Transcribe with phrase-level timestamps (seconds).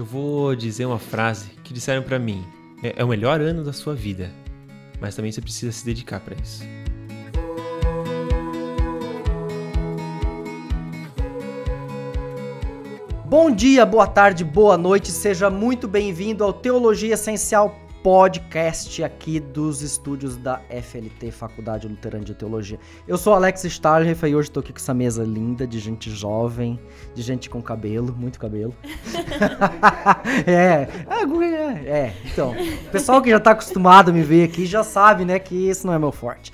[0.00, 2.42] Eu vou dizer uma frase que disseram pra mim.
[2.82, 4.30] É, é o melhor ano da sua vida,
[4.98, 6.64] mas também você precisa se dedicar pra isso.
[13.26, 19.82] Bom dia, boa tarde, boa noite, seja muito bem-vindo ao Teologia Essencial podcast aqui dos
[19.82, 22.78] estúdios da FLT, Faculdade Luterana de Teologia.
[23.06, 26.80] Eu sou Alex Starleff e hoje estou aqui com essa mesa linda de gente jovem,
[27.14, 28.74] de gente com cabelo, muito cabelo.
[30.46, 32.54] é, é, é, então,
[32.86, 35.86] o pessoal que já está acostumado a me ver aqui já sabe, né, que isso
[35.86, 36.52] não é meu forte.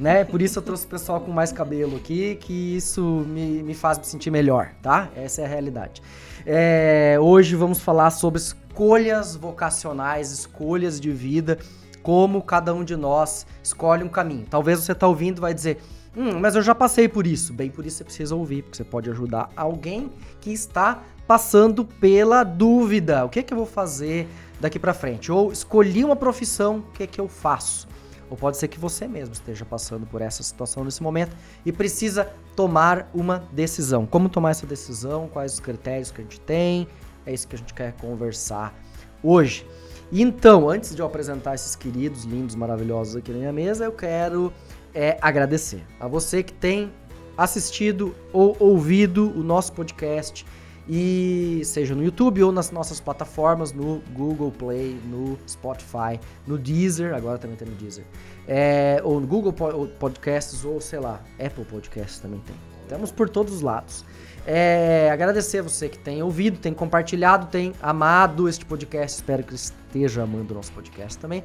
[0.00, 0.24] Né?
[0.24, 3.98] Por isso eu trouxe o pessoal com mais cabelo aqui, que isso me, me faz
[3.98, 5.08] me sentir melhor, tá?
[5.16, 6.02] Essa é a realidade.
[6.44, 8.38] É, hoje vamos falar sobre
[8.76, 11.58] escolhas vocacionais, escolhas de vida,
[12.02, 14.44] como cada um de nós escolhe um caminho.
[14.50, 15.78] Talvez você está ouvindo e vai dizer,
[16.14, 17.54] hum, mas eu já passei por isso.
[17.54, 20.12] Bem, por isso você precisa ouvir, porque você pode ajudar alguém
[20.42, 23.24] que está passando pela dúvida.
[23.24, 24.28] O que é que eu vou fazer
[24.60, 25.32] daqui para frente?
[25.32, 27.88] Ou escolhi uma profissão, o que é que eu faço?
[28.28, 32.28] Ou pode ser que você mesmo esteja passando por essa situação nesse momento e precisa
[32.54, 34.04] tomar uma decisão.
[34.04, 35.30] Como tomar essa decisão?
[35.32, 36.86] Quais os critérios que a gente tem?
[37.26, 38.74] É isso que a gente quer conversar
[39.22, 39.66] hoje.
[40.12, 44.52] Então, antes de eu apresentar esses queridos, lindos, maravilhosos aqui na minha mesa, eu quero
[44.94, 46.92] é, agradecer a você que tem
[47.36, 50.46] assistido ou ouvido o nosso podcast
[50.88, 57.12] e seja no YouTube ou nas nossas plataformas, no Google Play, no Spotify, no Deezer,
[57.12, 58.04] agora também tem no Deezer,
[58.46, 59.52] é, ou no Google
[59.98, 62.54] Podcasts ou sei lá, Apple Podcasts também tem.
[62.82, 64.04] Estamos por todos os lados.
[64.48, 69.16] É, agradecer a você que tem ouvido, tem compartilhado, tem amado este podcast.
[69.16, 71.42] Espero que esteja amando o nosso podcast também.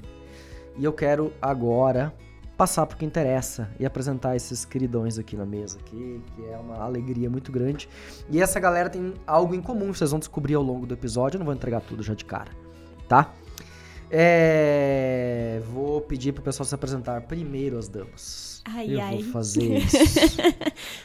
[0.77, 2.13] E eu quero agora
[2.55, 6.55] passar para o que interessa e apresentar esses queridões aqui na mesa, aqui, que é
[6.55, 7.89] uma alegria muito grande.
[8.29, 11.39] E essa galera tem algo em comum, vocês vão descobrir ao longo do episódio, eu
[11.39, 12.53] não vou entregar tudo já de cara,
[13.09, 13.33] tá?
[14.09, 15.61] É...
[15.73, 18.52] Vou pedir para o pessoal se apresentar primeiro as damas.
[18.65, 19.15] Ai, eu ai.
[19.21, 19.97] vou fazer isso.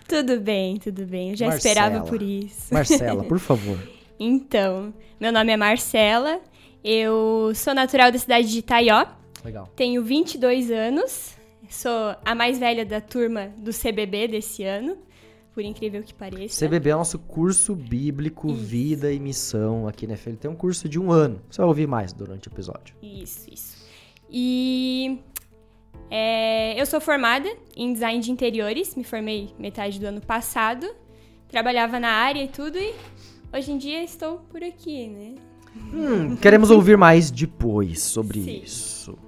[0.07, 1.31] tudo bem, tudo bem.
[1.31, 1.75] Eu já Marcela.
[1.75, 2.73] esperava por isso.
[2.73, 3.79] Marcela, por favor.
[4.19, 6.41] então, meu nome é Marcela.
[6.85, 9.07] Eu sou natural da cidade de Itaió.
[9.45, 9.69] Legal.
[9.75, 11.37] Tenho 22 anos.
[11.69, 14.97] Sou a mais velha da turma do CBB desse ano.
[15.53, 16.65] Por incrível que pareça.
[16.67, 18.57] CBB é o nosso curso bíblico isso.
[18.57, 20.35] Vida e Missão aqui na FL.
[20.37, 21.43] Tem um curso de um ano.
[21.51, 22.95] Você vai ouvir mais durante o episódio.
[23.03, 23.77] Isso, isso.
[24.31, 25.19] E
[26.11, 30.89] é, eu sou formada em design de interiores, me formei metade do ano passado.
[31.49, 32.95] Trabalhava na área e tudo, e
[33.53, 35.35] hoje em dia estou por aqui, né?
[35.93, 38.61] Hum, queremos ouvir mais depois sobre Sim.
[38.63, 39.19] isso.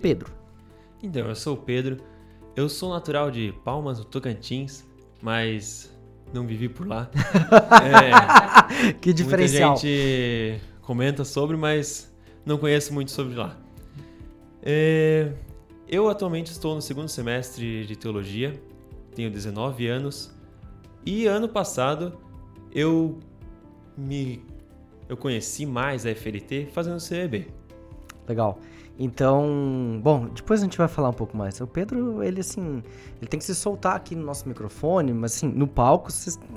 [0.00, 0.32] Pedro.
[1.02, 1.98] Então, eu sou o Pedro.
[2.56, 4.84] Eu sou natural de Palmas, no Tocantins,
[5.22, 5.94] mas
[6.32, 7.10] não vivi por lá.
[8.88, 9.70] é, que diferencial.
[9.70, 12.14] Muita gente comenta sobre, mas
[12.44, 13.56] não conheço muito sobre lá.
[14.62, 15.32] É,
[15.88, 18.60] eu atualmente estou no segundo semestre de teologia,
[19.14, 20.34] tenho 19 anos
[21.04, 22.18] e ano passado
[22.72, 23.18] eu
[23.96, 24.42] me
[25.08, 27.48] eu conheci mais a FLT fazendo CEB.
[28.26, 28.58] Legal.
[28.98, 31.60] Então, bom, depois a gente vai falar um pouco mais.
[31.60, 32.82] O Pedro, ele assim,
[33.20, 36.10] ele tem que se soltar aqui no nosso microfone, mas assim, no palco,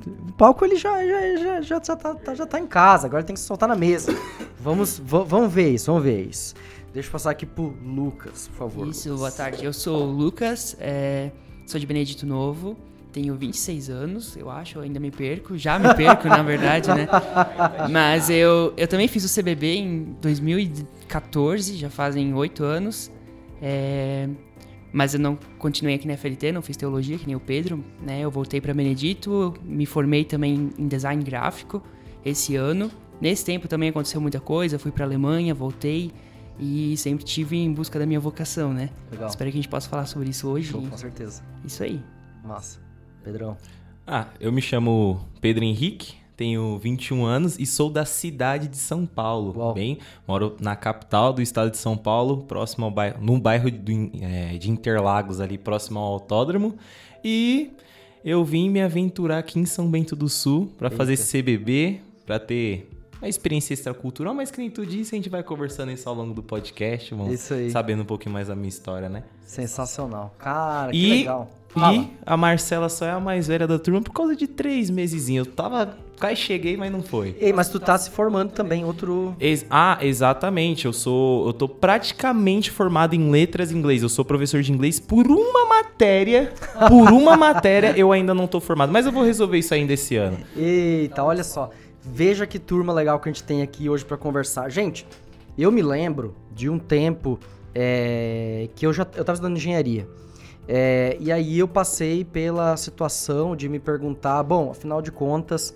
[0.05, 3.27] no palco ele já já, já, já, já, tá, já tá em casa, agora ele
[3.27, 4.11] tem que se soltar na mesa.
[4.59, 6.53] Vamos, vamos ver isso, vamos ver isso.
[6.97, 8.87] Deixa eu passar aqui pro Lucas, por favor.
[8.87, 9.19] Isso, Lucas.
[9.19, 9.63] boa tarde.
[9.63, 11.29] Eu sou o Lucas, é,
[11.67, 12.75] sou de Benedito Novo,
[13.13, 17.07] tenho 26 anos, eu acho, eu ainda me perco, já me perco, na verdade, né?
[17.91, 23.11] Mas eu, eu também fiz o CBB em 2014, já fazem 8 anos.
[23.61, 24.27] É,
[24.91, 28.21] mas eu não continuei aqui na FLT, não fiz teologia, que nem o Pedro, né?
[28.21, 31.83] Eu voltei para Benedito, me formei também em design gráfico
[32.25, 32.89] esse ano.
[33.21, 36.11] Nesse tempo também aconteceu muita coisa, fui para Alemanha, voltei,
[36.59, 38.89] e sempre tive em busca da minha vocação, né?
[39.11, 39.27] Legal.
[39.27, 40.71] Espero que a gente possa falar sobre isso hoje.
[40.71, 41.43] Show, com certeza.
[41.63, 42.01] Isso aí.
[42.43, 42.79] Massa.
[43.23, 43.57] Pedrão.
[44.05, 49.05] Ah, eu me chamo Pedro Henrique, tenho 21 anos e sou da cidade de São
[49.05, 49.53] Paulo.
[49.57, 49.73] Uau.
[49.73, 53.91] Bem, moro na capital do estado de São Paulo, próximo ao bairro, no bairro do,
[54.21, 56.77] é, de Interlagos ali, próximo ao autódromo.
[57.23, 57.71] E
[58.23, 61.17] eu vim me aventurar aqui em São Bento do Sul pra fazer.
[61.17, 62.89] CBB, pra ter
[63.21, 66.33] uma experiência extracultural, mas que nem tu disse, a gente vai conversando isso ao longo
[66.33, 67.71] do podcast, vamos Isso aí.
[67.71, 69.23] sabendo um pouquinho mais da minha história, né?
[69.45, 70.33] Sensacional.
[70.37, 71.49] Cara, que E, legal.
[71.69, 71.95] Fala.
[71.95, 75.29] e a Marcela só é a mais velha da turma por causa de três meses.
[75.29, 75.97] Eu tava.
[76.19, 77.35] Quase cheguei, mas não foi.
[77.39, 79.35] Ei, mas tu tá se formando também, outro.
[79.39, 80.85] Ex- ah, exatamente.
[80.85, 81.45] Eu sou.
[81.45, 84.01] Eu tô praticamente formado em letras em inglês.
[84.01, 86.51] Eu sou professor de inglês por uma matéria.
[86.87, 88.91] Por uma matéria eu ainda não tô formado.
[88.91, 90.37] Mas eu vou resolver isso ainda esse ano.
[90.55, 91.69] Eita, olha só.
[92.13, 94.69] Veja que turma legal que a gente tem aqui hoje pra conversar.
[94.69, 95.05] Gente,
[95.57, 97.39] eu me lembro de um tempo
[97.75, 100.07] é, que eu já eu tava estudando engenharia.
[100.67, 105.73] É, e aí eu passei pela situação de me perguntar, bom, afinal de contas,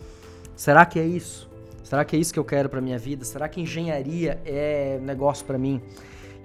[0.56, 1.50] será que é isso?
[1.84, 3.24] Será que é isso que eu quero pra minha vida?
[3.26, 5.82] Será que engenharia é negócio pra mim?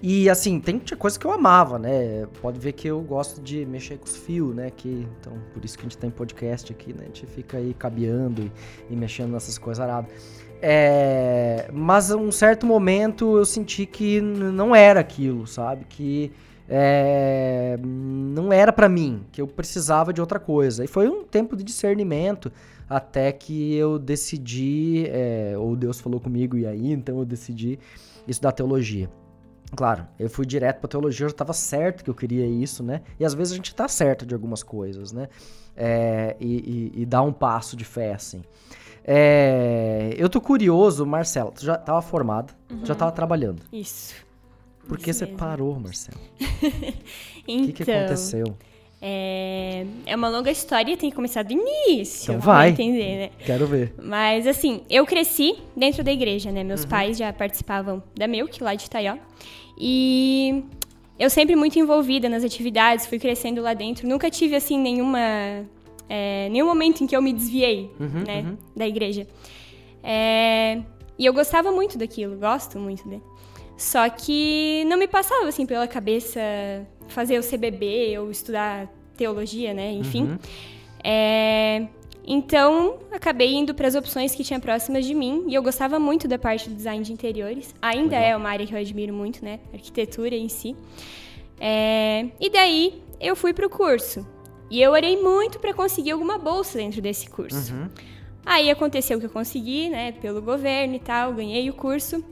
[0.02, 2.26] E assim, tem coisa que eu amava, né?
[2.42, 4.70] Pode ver que eu gosto de mexer com os fios, né?
[4.70, 7.00] Que, então, por isso que a gente tem podcast aqui, né?
[7.02, 8.52] A gente fica aí cabeando e,
[8.90, 10.10] e mexendo nessas coisas aradas.
[10.60, 15.86] É, mas um certo momento eu senti que não era aquilo, sabe?
[15.88, 16.30] Que
[16.68, 20.84] é, não era pra mim, que eu precisava de outra coisa.
[20.84, 22.52] E foi um tempo de discernimento
[22.88, 27.78] até que eu decidi, é, ou Deus falou comigo e aí, então eu decidi
[28.28, 29.10] estudar teologia.
[29.74, 33.02] Claro, eu fui direto pra teologia, eu já tava certo que eu queria isso, né?
[33.18, 35.28] E às vezes a gente tá certo de algumas coisas, né?
[35.76, 38.42] É, e, e, e dá um passo de fé, assim.
[39.04, 42.52] É, eu tô curioso, Marcelo, tu já tava formada,
[42.84, 43.62] já tava trabalhando.
[43.72, 44.14] Isso.
[44.88, 45.38] Por que você mesmo.
[45.38, 46.18] parou, Marcelo?
[47.48, 48.56] O Então, que, que aconteceu?
[49.00, 52.32] É, é uma longa história, tem que começar do início.
[52.32, 52.70] Então vai.
[52.70, 53.30] entender, né?
[53.44, 53.94] Quero ver.
[54.02, 56.60] Mas assim, eu cresci dentro da igreja, né?
[56.62, 56.66] Uhum.
[56.68, 59.16] Meus pais já participavam da Milk, lá de Itaió.
[59.78, 60.64] E
[61.18, 64.08] eu sempre muito envolvida nas atividades, fui crescendo lá dentro.
[64.08, 65.18] Nunca tive, assim, nenhuma...
[66.08, 68.40] é, nenhum momento em que eu me desviei, Uhum, né?
[68.42, 68.56] uhum.
[68.74, 69.26] Da igreja.
[70.02, 70.80] É,
[71.18, 73.20] e eu gostava muito daquilo, gosto muito, né?
[73.76, 76.40] Só que não me passava, assim, pela cabeça
[77.08, 79.92] fazer o CBB ou estudar teologia, né?
[79.92, 80.24] Enfim.
[80.24, 80.38] Uhum.
[81.02, 81.86] É,
[82.26, 86.26] então, acabei indo para as opções que tinha próximas de mim e eu gostava muito
[86.26, 87.74] da parte do design de interiores.
[87.80, 89.60] Ainda é uma área que eu admiro muito, né?
[89.72, 90.74] Arquitetura em si.
[91.60, 94.26] É, e daí eu fui pro curso.
[94.68, 97.72] E eu orei muito para conseguir alguma bolsa dentro desse curso.
[97.72, 97.88] Uhum.
[98.44, 102.24] Aí aconteceu que eu consegui, né, pelo governo e tal, ganhei o curso.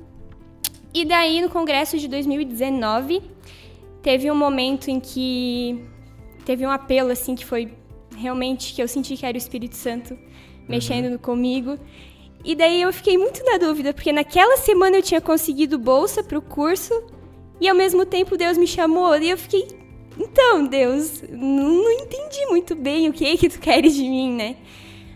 [0.93, 3.23] E daí no congresso de 2019
[4.05, 5.83] teve um momento em que
[6.45, 7.73] teve um apelo assim que foi
[8.15, 10.17] realmente que eu senti que era o Espírito Santo
[10.69, 11.79] mexendo comigo.
[12.45, 16.43] E daí eu fiquei muito na dúvida, porque naquela semana eu tinha conseguido bolsa pro
[16.43, 16.93] curso
[17.59, 19.67] e ao mesmo tempo Deus me chamou e eu fiquei,
[20.21, 24.56] então, Deus, não, entendi muito bem o que é que tu queres de mim, né?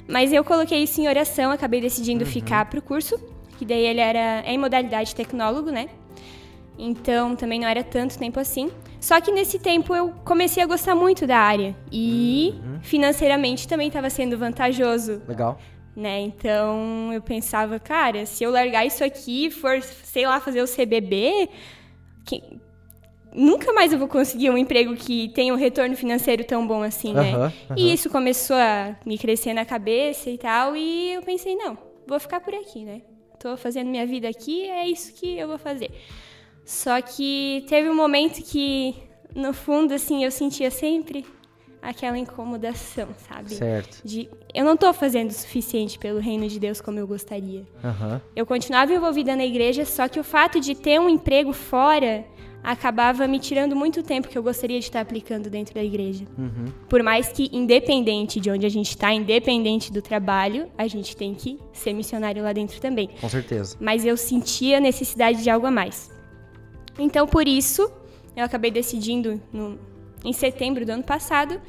[0.08, 3.20] Mas eu coloquei isso em oração, acabei decidindo ficar pro curso,
[3.58, 5.90] que daí ele era é em modalidade tecnólogo, né?
[6.78, 8.70] Então também não era tanto tempo assim.
[9.00, 14.08] Só que nesse tempo eu comecei a gostar muito da área e financeiramente também estava
[14.10, 15.58] sendo vantajoso, Legal.
[15.96, 16.20] né?
[16.20, 21.48] Então eu pensava, cara, se eu largar isso aqui for, sei lá, fazer o CBB,
[22.24, 22.42] que-
[23.34, 27.12] nunca mais eu vou conseguir um emprego que tenha um retorno financeiro tão bom assim,
[27.12, 27.34] né?
[27.34, 31.76] Aham, E isso começou a me crescer na cabeça e tal, e eu pensei, não,
[32.06, 33.02] vou ficar por aqui, né?
[33.38, 35.90] Tô fazendo minha vida aqui, é isso que eu vou fazer.
[36.68, 38.94] Só que teve um momento que,
[39.34, 41.24] no fundo, assim, eu sentia sempre
[41.80, 43.54] aquela incomodação, sabe?
[43.54, 44.02] Certo.
[44.04, 47.64] De eu não tô fazendo o suficiente pelo reino de Deus como eu gostaria.
[47.82, 48.20] Aham.
[48.36, 52.26] Eu continuava envolvida na igreja, só que o fato de ter um emprego fora
[52.62, 56.26] acabava me tirando muito tempo que eu gostaria de estar aplicando dentro da igreja.
[56.36, 56.66] Uhum.
[56.86, 61.34] Por mais que, independente de onde a gente está, independente do trabalho, a gente tem
[61.34, 63.08] que ser missionário lá dentro também.
[63.22, 63.74] Com certeza.
[63.80, 66.17] Mas eu sentia a necessidade de algo a mais.
[66.98, 67.90] Então, por isso,
[68.36, 69.78] eu acabei decidindo, no-
[70.24, 71.60] em setembro do ano passado,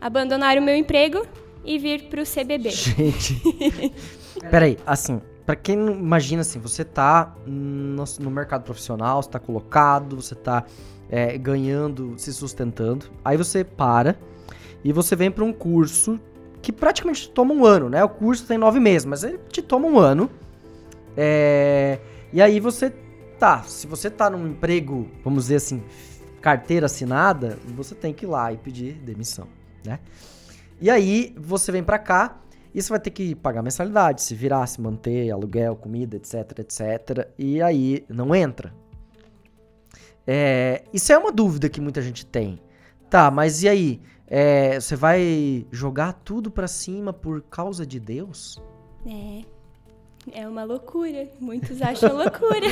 [0.00, 1.26] abandonar o meu emprego
[1.64, 2.70] e vir para o CBB.
[2.70, 3.40] Gente.
[4.50, 9.38] Peraí, assim, pra quem não imagina assim, você tá no, no mercado profissional, você tá
[9.38, 10.64] colocado, você tá
[11.08, 13.06] é, ganhando, se sustentando.
[13.24, 14.16] Aí você para
[14.84, 16.18] e você vem pra um curso
[16.60, 18.02] que praticamente toma um ano, né?
[18.04, 20.30] O curso tem nove meses, mas ele te toma um ano.
[21.16, 21.98] É,
[22.32, 22.92] e aí você
[23.42, 25.82] tá, se você tá num emprego, vamos dizer assim,
[26.40, 29.48] carteira assinada, você tem que ir lá e pedir demissão,
[29.84, 29.98] né?
[30.80, 32.40] E aí você vem pra cá
[32.72, 37.28] e você vai ter que pagar mensalidade, se virar, se manter, aluguel, comida, etc, etc.
[37.36, 38.72] E aí não entra.
[40.24, 42.60] É, isso é uma dúvida que muita gente tem.
[43.10, 44.00] Tá, mas e aí?
[44.34, 48.62] é, você vai jogar tudo pra cima por causa de Deus?
[49.04, 49.42] É.
[50.30, 51.28] É uma loucura.
[51.40, 52.66] Muitos acham loucura.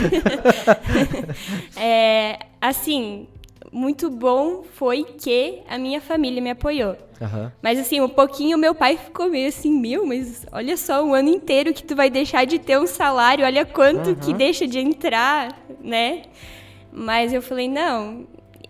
[1.77, 3.27] é, assim,
[3.73, 6.97] muito bom foi que a minha família me apoiou.
[7.21, 7.53] Aham.
[7.61, 11.29] Mas assim, um pouquinho meu pai ficou meio assim, meu, mas olha só, um ano
[11.29, 15.57] inteiro que tu vai deixar de ter um salário, olha quanto que deixa de entrar,
[15.81, 16.23] né?
[16.93, 18.27] Mas eu falei, não,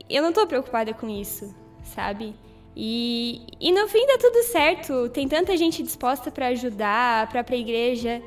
[0.09, 2.35] eu não tô preocupada com isso, sabe?
[2.77, 5.09] E, e no fim dá tudo certo.
[5.11, 8.23] Tem tanta gente disposta para ajudar, a própria igreja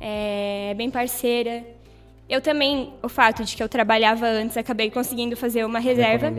[0.00, 1.64] é bem parceira.
[2.28, 6.30] Eu também, o fato de que eu trabalhava antes, acabei conseguindo fazer uma reserva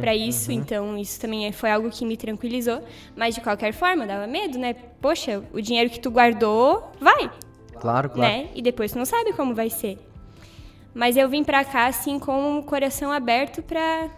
[0.00, 2.82] para isso, então isso também foi algo que me tranquilizou.
[3.14, 4.74] Mas de qualquer forma, dava medo, né?
[4.98, 7.30] Poxa, o dinheiro que tu guardou, vai,
[7.78, 8.20] Claro, claro.
[8.32, 8.48] né?
[8.54, 9.98] E depois tu não sabe como vai ser.
[10.94, 14.08] Mas eu vim pra cá assim com o coração aberto pra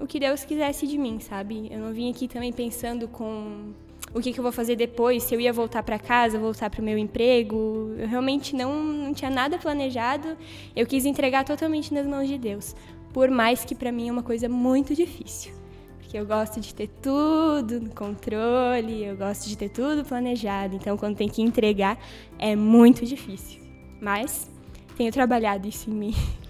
[0.00, 1.68] o que Deus quisesse de mim, sabe?
[1.70, 3.72] Eu não vim aqui também pensando com
[4.14, 6.82] o que, que eu vou fazer depois, se eu ia voltar pra casa, voltar pro
[6.82, 7.92] meu emprego.
[7.98, 10.36] Eu realmente não, não tinha nada planejado.
[10.74, 12.76] Eu quis entregar totalmente nas mãos de Deus.
[13.12, 15.52] Por mais que pra mim é uma coisa muito difícil.
[15.98, 20.76] Porque eu gosto de ter tudo no controle, eu gosto de ter tudo planejado.
[20.76, 21.98] Então, quando tem que entregar,
[22.38, 23.60] é muito difícil.
[24.00, 24.48] Mas
[24.96, 26.14] tenho trabalhado isso em mim.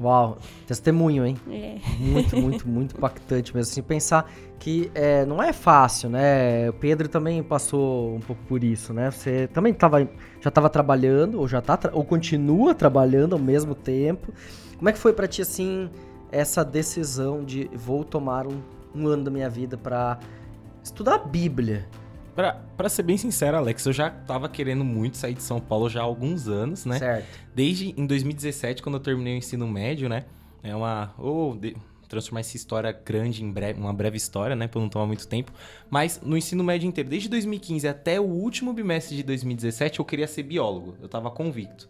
[0.00, 1.36] Uau, testemunho, hein?
[1.50, 1.78] É.
[1.98, 3.70] Muito, muito, muito impactante mesmo.
[3.70, 6.68] Assim, pensar que é, não é fácil, né?
[6.70, 9.10] O Pedro também passou um pouco por isso, né?
[9.10, 10.00] Você também tava,
[10.40, 14.32] já estava trabalhando, ou já tá, ou continua trabalhando ao mesmo tempo.
[14.76, 15.90] Como é que foi pra ti, assim,
[16.30, 18.60] essa decisão de vou tomar um,
[18.94, 20.18] um ano da minha vida pra
[20.82, 21.86] estudar a Bíblia?
[22.38, 25.88] Pra, pra ser bem sincero, Alex, eu já tava querendo muito sair de São Paulo
[25.90, 26.96] já há alguns anos, né?
[26.96, 27.26] Certo.
[27.52, 30.24] Desde em 2017, quando eu terminei o ensino médio, né?
[30.62, 31.12] É uma.
[31.18, 31.76] Ou de-
[32.08, 34.66] transformar essa história grande em breve, uma breve história, né?
[34.66, 35.52] Pra não tomar muito tempo.
[35.90, 40.26] Mas no ensino médio inteiro, desde 2015 até o último bimestre de 2017, eu queria
[40.26, 40.96] ser biólogo.
[41.00, 41.88] Eu tava convicto.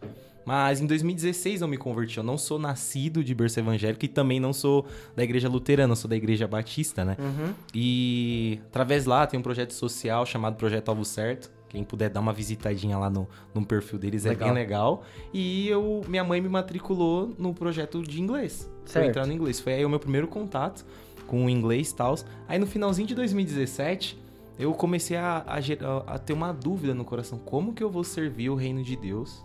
[0.48, 2.16] Mas em 2016 eu me converti.
[2.16, 5.96] Eu não sou nascido de berço evangélico e também não sou da igreja luterana, eu
[5.96, 7.18] sou da igreja batista, né?
[7.18, 7.52] Uhum.
[7.74, 11.50] E através lá tem um projeto social chamado Projeto Alvo Certo.
[11.68, 14.48] Quem puder dar uma visitadinha lá no, no perfil deles é Legal.
[14.48, 15.02] bem legal.
[15.34, 18.70] E eu, minha mãe me matriculou no projeto de inglês.
[18.84, 19.08] Foi Certo.
[19.08, 19.60] entrar no inglês.
[19.60, 20.86] Foi aí o meu primeiro contato
[21.26, 22.14] com o inglês e tal.
[22.48, 24.18] Aí no finalzinho de 2017,
[24.58, 27.38] eu comecei a, a a- ter uma dúvida no coração.
[27.38, 29.44] Como que eu vou servir o reino de Deus?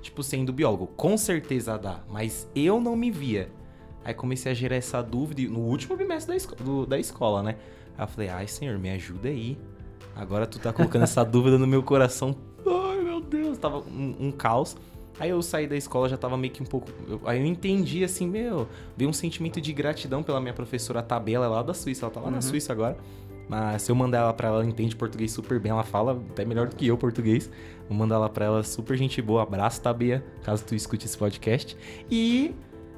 [0.00, 0.86] Tipo, sendo biólogo.
[0.96, 3.50] Com certeza dá, mas eu não me via.
[4.04, 7.56] Aí comecei a gerar essa dúvida no último bimestre da, esco- do- da escola, né?
[7.98, 9.58] Aí eu falei, ai senhor, me ajuda aí.
[10.16, 12.34] Agora tu tá colocando essa dúvida no meu coração.
[12.66, 14.76] Ai meu Deus, tava um, um caos.
[15.20, 16.88] Aí eu saí da escola, já tava meio que um pouco.
[17.08, 21.48] eu- aí eu entendi assim, meu, veio um sentimento de gratidão pela minha professora Tabela
[21.48, 22.04] lá da Suíça.
[22.06, 22.96] Ela tá lá na Suíça agora.
[23.48, 25.70] Mas se eu mandar ela pra ela, ela entende português super bem.
[25.70, 27.48] Ela fala até melhor do que eu português.
[27.88, 29.42] Vou mandar ela pra ela, super gente boa.
[29.44, 31.76] Abraço, Tabia, caso tu escute esse podcast.
[32.10, 32.52] E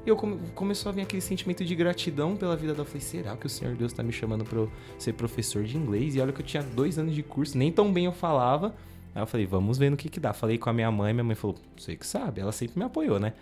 [0.06, 2.84] eu come, começou a vir aquele sentimento de gratidão pela vida dela.
[2.84, 6.14] Eu falei, será que o Senhor Deus tá me chamando eu ser professor de inglês?
[6.14, 8.74] E olha que eu tinha dois anos de curso, nem tão bem eu falava.
[9.14, 10.32] Aí eu falei, vamos ver no que que dá.
[10.32, 12.40] Falei com a minha mãe, minha mãe falou, você que sabe.
[12.40, 13.32] Ela sempre me apoiou, né?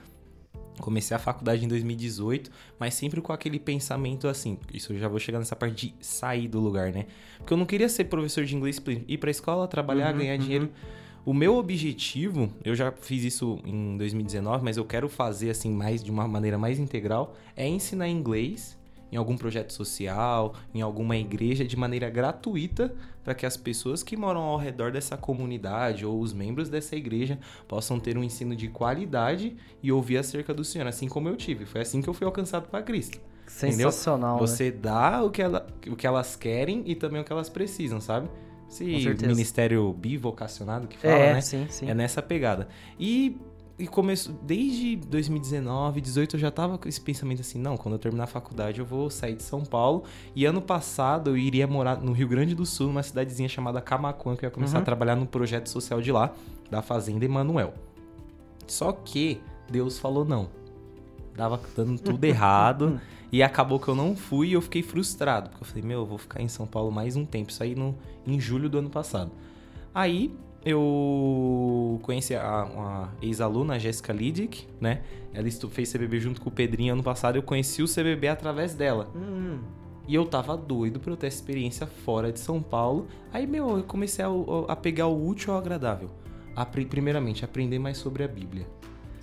[0.80, 4.58] Comecei a faculdade em 2018, mas sempre com aquele pensamento assim.
[4.72, 7.06] Isso eu já vou chegar nessa parte de sair do lugar, né?
[7.38, 10.70] Porque eu não queria ser professor de inglês, ir pra escola, trabalhar, ganhar dinheiro.
[11.26, 16.00] O meu objetivo, eu já fiz isso em 2019, mas eu quero fazer assim mais
[16.02, 18.78] de uma maneira mais integral, é ensinar inglês
[19.10, 24.16] em algum projeto social, em alguma igreja de maneira gratuita, para que as pessoas que
[24.16, 28.68] moram ao redor dessa comunidade ou os membros dessa igreja possam ter um ensino de
[28.68, 31.66] qualidade e ouvir acerca do Senhor, assim como eu tive.
[31.66, 33.18] Foi assim que eu fui alcançado para Cristo.
[33.68, 33.90] Entendeu?
[33.90, 34.40] Sensacional, né?
[34.46, 38.00] Você dá o que, ela- o que elas querem e também o que elas precisam,
[38.00, 38.28] sabe?
[38.68, 41.40] Esse ministério bivocacionado que fala, É, né?
[41.40, 41.88] sim, sim.
[41.88, 42.68] É nessa pegada.
[42.98, 43.36] E,
[43.78, 47.98] e começo, desde 2019, 18, eu já tava com esse pensamento assim, não, quando eu
[47.98, 50.04] terminar a faculdade eu vou sair de São Paulo.
[50.34, 54.34] E ano passado eu iria morar no Rio Grande do Sul, numa cidadezinha chamada Camacuã,
[54.36, 54.82] que eu ia começar Uhum.
[54.82, 56.32] a trabalhar no projeto social de lá,
[56.70, 57.72] da Fazenda Emanuel.
[58.66, 60.48] Só que Deus falou não.
[61.36, 63.00] Dava dando tudo errado.
[63.32, 65.50] E acabou que eu não fui e eu fiquei frustrado.
[65.50, 67.50] Porque eu falei, meu, eu vou ficar em São Paulo mais um tempo.
[67.50, 69.32] Isso aí no, em julho do ano passado.
[69.92, 70.32] Aí
[70.64, 75.02] eu conheci a, uma ex-aluna, a Jéssica Lidic, né?
[75.34, 77.36] Ela fez CBB junto com o Pedrinho ano passado.
[77.36, 79.10] Eu conheci o CBB através dela.
[79.14, 79.58] Hum,
[80.06, 83.06] E eu tava doido pra eu ter essa experiência fora de São Paulo.
[83.32, 84.28] Aí, meu, eu comecei a,
[84.68, 86.10] a pegar o útil ao agradável.
[86.54, 88.66] Apre- primeiramente, aprender mais sobre a Bíblia.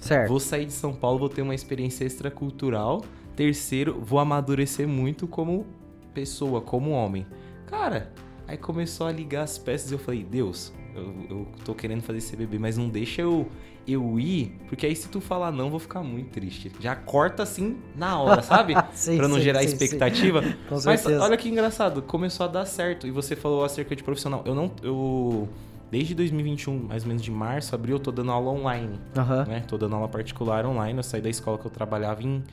[0.04, 0.30] Certo.
[0.30, 3.04] Vou sair de São Paulo, vou ter uma experiência extracultural.
[3.36, 5.66] Terceiro, vou amadurecer muito como
[6.14, 7.26] pessoa, como homem.
[7.66, 8.12] Cara,
[8.48, 12.22] aí começou a ligar as peças e eu falei, Deus, eu, eu tô querendo fazer
[12.22, 13.48] CBB, mas não deixa eu,
[13.88, 16.72] eu ir, porque aí se tu falar não, vou ficar muito triste.
[16.80, 18.76] Já corta assim na hora, sabe?
[18.94, 20.42] Sim, pra não sim, gerar sim, expectativa.
[20.70, 21.24] Com Mas certeza.
[21.24, 23.08] olha que engraçado, começou a dar certo.
[23.08, 24.44] E você falou acerca de profissional.
[24.46, 24.72] Eu não.
[24.82, 25.50] Eu.
[25.94, 29.00] Desde 2021, mais ou menos de março, abril, eu tô dando aula online.
[29.16, 29.46] Aham.
[29.46, 29.60] Né?
[29.68, 30.98] Tô dando aula particular online.
[30.98, 32.44] Eu saí da escola que eu trabalhava em,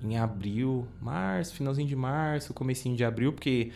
[0.00, 3.72] em abril, março, finalzinho de março, comecinho de abril, porque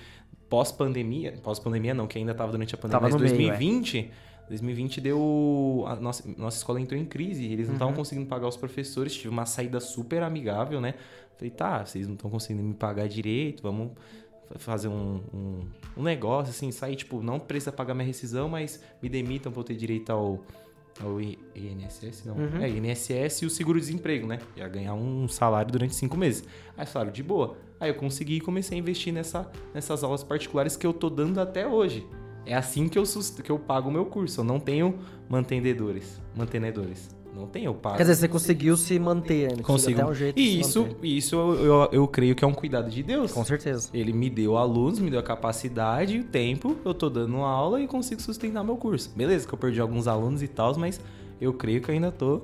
[0.48, 3.58] pós-pandemia, pós-pandemia não, que ainda tava durante a pandemia, Tava mas no meio, é.
[3.58, 4.10] 2020,
[4.48, 5.84] 2020 deu.
[5.88, 7.74] A nossa, nossa escola entrou em crise, eles não Uhum.
[7.74, 10.94] estavam conseguindo pagar os professores, tive uma saída super amigável, né?
[11.36, 13.90] Falei, tá, vocês não estão conseguindo me pagar direito, vamos
[14.58, 15.60] fazer um, um,
[15.96, 19.74] um negócio, assim, sair, tipo, não precisa pagar minha rescisão, mas me demitam eu ter
[19.74, 20.40] direito ao,
[21.00, 22.36] ao INSS, não.
[22.36, 22.62] Uhum.
[22.62, 24.38] É, INSS e o seguro-desemprego, né?
[24.56, 26.44] Ia ganhar um salário durante cinco meses.
[26.76, 27.56] Aí falaram, de boa.
[27.80, 31.40] Aí eu consegui e comecei a investir nessa, nessas aulas particulares que eu tô dando
[31.40, 32.06] até hoje.
[32.44, 33.04] É assim que eu,
[33.44, 34.40] que eu pago o meu curso.
[34.40, 36.20] Eu não tenho mantenedores.
[36.36, 37.21] Mantenedores.
[37.34, 37.96] Não tenho, eu pago.
[37.96, 39.62] Quer dizer, você conseguiu se manter, né?
[39.62, 40.00] Consigo.
[40.00, 43.02] Até um jeito e isso, isso eu, eu, eu creio que é um cuidado de
[43.02, 43.32] Deus.
[43.32, 43.88] Com certeza.
[43.94, 47.86] Ele me deu alunos, me deu a capacidade, o tempo, eu tô dando aula e
[47.86, 49.10] consigo sustentar meu curso.
[49.16, 51.00] Beleza, que eu perdi alguns alunos e tal, mas
[51.40, 52.42] eu creio que eu ainda tô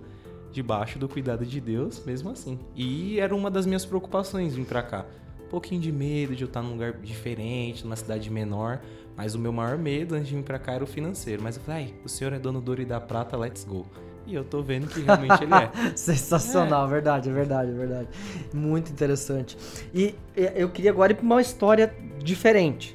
[0.52, 2.58] debaixo do cuidado de Deus, mesmo assim.
[2.74, 5.04] E era uma das minhas preocupações vir pra cá.
[5.44, 8.80] Um pouquinho de medo de eu estar num lugar diferente, numa cidade menor,
[9.16, 11.42] mas o meu maior medo antes de vir pra cá era o financeiro.
[11.42, 13.86] Mas eu falei, ai, o senhor é dono do ouro e da prata, let's go.
[14.28, 15.96] E eu tô vendo que realmente ele é.
[15.96, 18.08] Sensacional, verdade, é verdade, é verdade.
[18.52, 19.56] Muito interessante.
[19.92, 22.94] E e, eu queria agora ir para uma história diferente.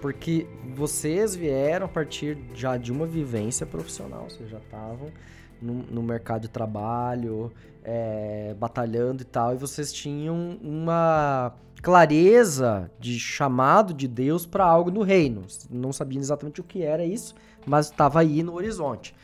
[0.00, 4.28] Porque vocês vieram a partir já de uma vivência profissional.
[4.28, 5.12] Vocês já estavam
[5.60, 7.52] no, no mercado de trabalho,
[7.84, 9.54] é, batalhando e tal.
[9.54, 15.44] E vocês tinham uma clareza de chamado de Deus para algo no reino.
[15.70, 19.14] Não sabiam exatamente o que era isso, mas estava aí no horizonte.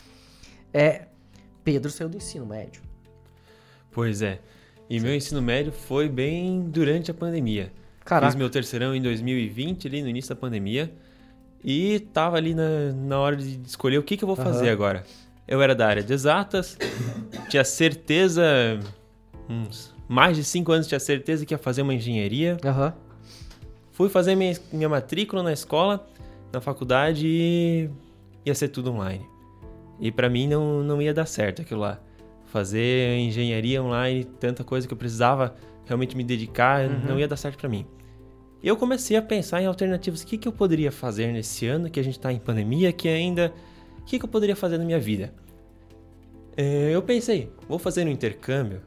[0.72, 1.08] É,
[1.68, 2.80] Pedro saiu do ensino médio.
[3.90, 4.40] Pois é.
[4.88, 7.70] E meu ensino médio foi bem durante a pandemia.
[8.06, 8.32] Caraca.
[8.32, 10.90] Fiz meu terceirão em 2020, ali no início da pandemia.
[11.62, 14.72] E tava ali na, na hora de escolher o que, que eu vou fazer Aham.
[14.72, 15.04] agora.
[15.46, 16.78] Eu era da área de exatas,
[17.50, 18.42] tinha certeza,
[19.46, 22.56] uns mais de cinco anos tinha certeza que ia fazer uma engenharia.
[22.64, 22.94] Aham.
[23.92, 26.08] Fui fazer minha, minha matrícula na escola,
[26.50, 27.90] na faculdade e
[28.46, 29.26] ia ser tudo online.
[30.00, 32.00] E pra mim não, não ia dar certo aquilo lá.
[32.46, 37.58] Fazer engenharia online, tanta coisa que eu precisava realmente me dedicar, não ia dar certo
[37.58, 37.86] pra mim.
[38.62, 40.22] E eu comecei a pensar em alternativas.
[40.22, 43.08] O que, que eu poderia fazer nesse ano que a gente tá em pandemia, que
[43.08, 43.52] ainda.
[44.00, 45.32] O que, que eu poderia fazer na minha vida?
[46.56, 48.80] É, eu pensei, vou fazer um intercâmbio.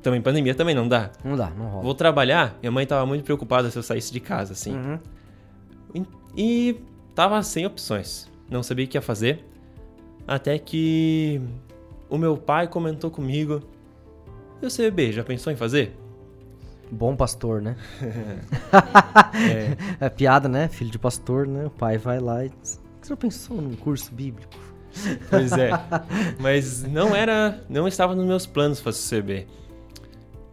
[0.00, 1.10] Também pandemia também não dá.
[1.24, 1.82] Não dá, não rola.
[1.82, 2.56] Vou trabalhar.
[2.60, 4.76] Minha mãe tava muito preocupada se eu saísse de casa, assim.
[4.76, 4.98] Uhum.
[5.94, 6.02] E,
[6.36, 6.80] e
[7.14, 8.30] tava sem opções.
[8.48, 9.44] Não sabia o que ia fazer.
[10.26, 11.40] Até que
[12.08, 13.62] o meu pai comentou comigo:
[14.62, 15.96] E o CBB, já pensou em fazer?
[16.90, 17.76] Bom pastor, né?
[20.00, 20.08] é.
[20.08, 20.68] piada, né?
[20.68, 21.66] Filho de pastor, né?
[21.66, 24.52] O pai vai lá e você já pensou num curso bíblico?
[25.28, 25.70] Pois é.
[26.38, 27.62] Mas não era.
[27.68, 29.46] Não estava nos meus planos fazer o CBB.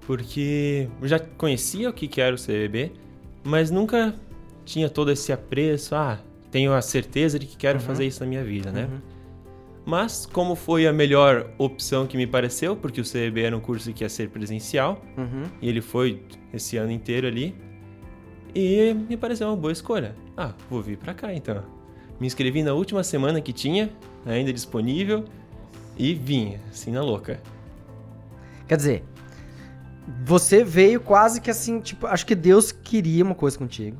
[0.01, 2.91] Porque eu já conhecia o que que era o CBB,
[3.43, 4.15] mas nunca
[4.65, 5.95] tinha todo esse apreço.
[5.95, 8.89] Ah, tenho a certeza de que quero fazer isso na minha vida, né?
[8.91, 8.99] Uhum.
[9.91, 13.91] Mas, como foi a melhor opção que me pareceu, porque o CEB era um curso
[13.91, 15.43] que ia ser presencial, Uhum.
[15.61, 16.23] e ele foi
[16.53, 17.53] esse ano inteiro ali,
[18.55, 20.15] e me pareceu uma boa escolha.
[20.37, 21.61] Ah, vou vir pra cá então.
[22.21, 23.89] Me inscrevi na última semana que tinha,
[24.25, 25.25] ainda disponível,
[25.97, 27.41] e vim, assim na louca.
[28.69, 29.03] Quer dizer,
[30.23, 33.97] você veio quase que assim, tipo, acho que Deus queria uma coisa contigo.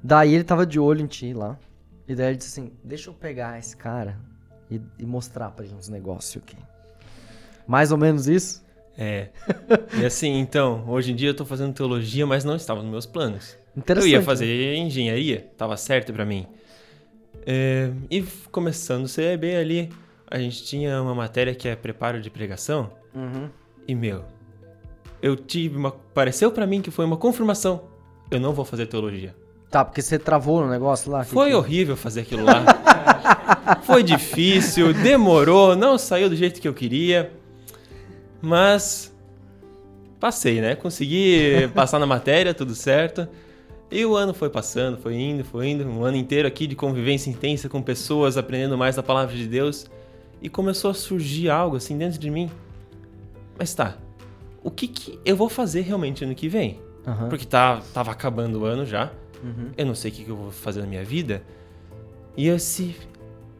[0.00, 1.58] Daí ele tava de olho em ti lá.
[2.06, 4.32] E daí ele disse assim: deixa eu pegar esse cara
[4.70, 6.56] e, e mostrar pra ele uns negócios aqui.
[7.66, 8.64] Mais ou menos isso?
[8.96, 9.28] É.
[10.00, 13.06] e assim, então, hoje em dia eu tô fazendo teologia, mas não estava nos meus
[13.06, 13.56] planos.
[13.76, 14.10] Interessante.
[14.10, 14.24] Eu ia né?
[14.24, 16.46] fazer engenharia, tava certo pra mim.
[17.46, 19.90] É, e começando o CEB ali,
[20.30, 22.90] a gente tinha uma matéria que é preparo de pregação.
[23.14, 23.48] Uhum.
[23.86, 24.24] E meu,
[25.20, 25.90] eu tive uma.
[25.90, 27.84] Pareceu pra mim que foi uma confirmação.
[28.30, 29.34] Eu não vou fazer teologia.
[29.74, 31.24] Tá, porque você travou no negócio lá?
[31.24, 32.62] Foi que- horrível fazer aquilo lá.
[33.82, 37.32] foi difícil, demorou, não saiu do jeito que eu queria.
[38.40, 39.12] Mas
[40.20, 40.76] passei, né?
[40.76, 43.26] Consegui passar na matéria, tudo certo.
[43.90, 45.84] E o ano foi passando, foi indo, foi indo.
[45.84, 49.90] Um ano inteiro aqui de convivência intensa com pessoas, aprendendo mais da palavra de Deus.
[50.40, 52.48] E começou a surgir algo assim dentro de mim.
[53.58, 53.96] Mas tá,
[54.62, 56.78] o que, que eu vou fazer realmente ano que vem?
[57.04, 57.28] Aham.
[57.28, 59.10] Porque tá, tava acabando o ano já.
[59.44, 59.72] Uhum.
[59.76, 61.42] eu não sei o que eu vou fazer na minha vida.
[62.36, 62.96] E esse,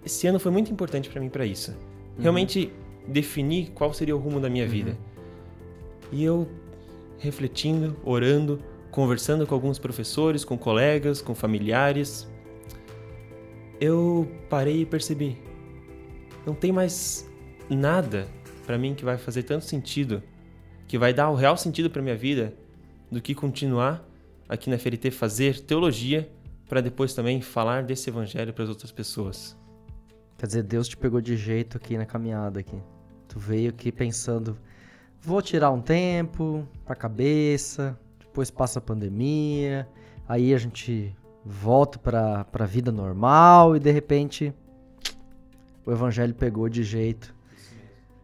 [0.04, 1.72] esse ano foi muito importante para mim para isso.
[1.72, 2.22] Uhum.
[2.22, 2.72] Realmente
[3.06, 4.96] definir qual seria o rumo da minha vida.
[6.10, 6.48] E eu
[7.18, 12.28] refletindo, orando, conversando com alguns professores, com colegas, com familiares,
[13.80, 15.36] eu parei e percebi.
[16.46, 17.28] Não tem mais
[17.68, 18.26] nada
[18.66, 20.22] para mim que vai fazer tanto sentido,
[20.86, 22.54] que vai dar o real sentido para minha vida,
[23.10, 24.06] do que continuar
[24.48, 26.30] aqui na FRT fazer teologia
[26.68, 29.56] para depois também falar desse evangelho para as outras pessoas.
[30.36, 32.76] Quer dizer, Deus te pegou de jeito aqui na caminhada aqui.
[33.28, 34.58] Tu veio aqui pensando,
[35.20, 39.88] vou tirar um tempo pra cabeça, depois passa a pandemia,
[40.28, 44.52] aí a gente volta pra, pra vida normal e de repente
[45.86, 47.34] o evangelho pegou de jeito.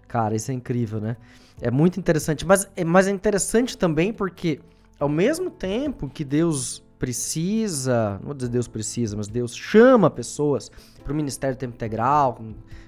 [0.08, 1.16] Cara, isso é incrível, né?
[1.60, 4.60] É muito interessante, mas, mas é interessante também porque
[5.00, 10.70] ao mesmo tempo que Deus precisa, não vou dizer Deus precisa, mas Deus chama pessoas
[11.02, 12.38] para o ministério tempo integral,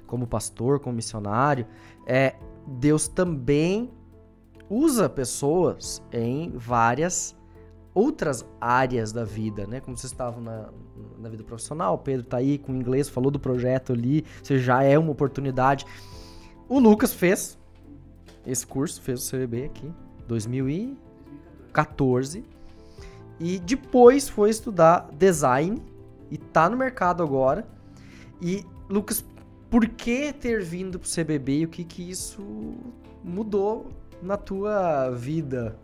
[0.06, 1.66] como, pastor, como missionário,
[2.06, 3.90] é, Deus também
[4.68, 7.34] usa pessoas em várias
[7.94, 9.80] outras áreas da vida, né?
[9.80, 10.68] Como vocês estavam na,
[11.18, 14.82] na vida profissional, o Pedro tá aí com inglês, falou do projeto ali, seja, já
[14.82, 15.84] é uma oportunidade.
[16.68, 17.58] O Lucas fez
[18.46, 19.92] esse curso, fez o CBB aqui,
[20.26, 21.11] 2014, e
[23.58, 25.82] depois foi estudar design
[26.30, 27.66] e tá no mercado agora.
[28.40, 29.24] E Lucas,
[29.70, 32.42] por que ter vindo pro CBB e o que que isso
[33.24, 33.90] mudou
[34.22, 35.76] na tua vida?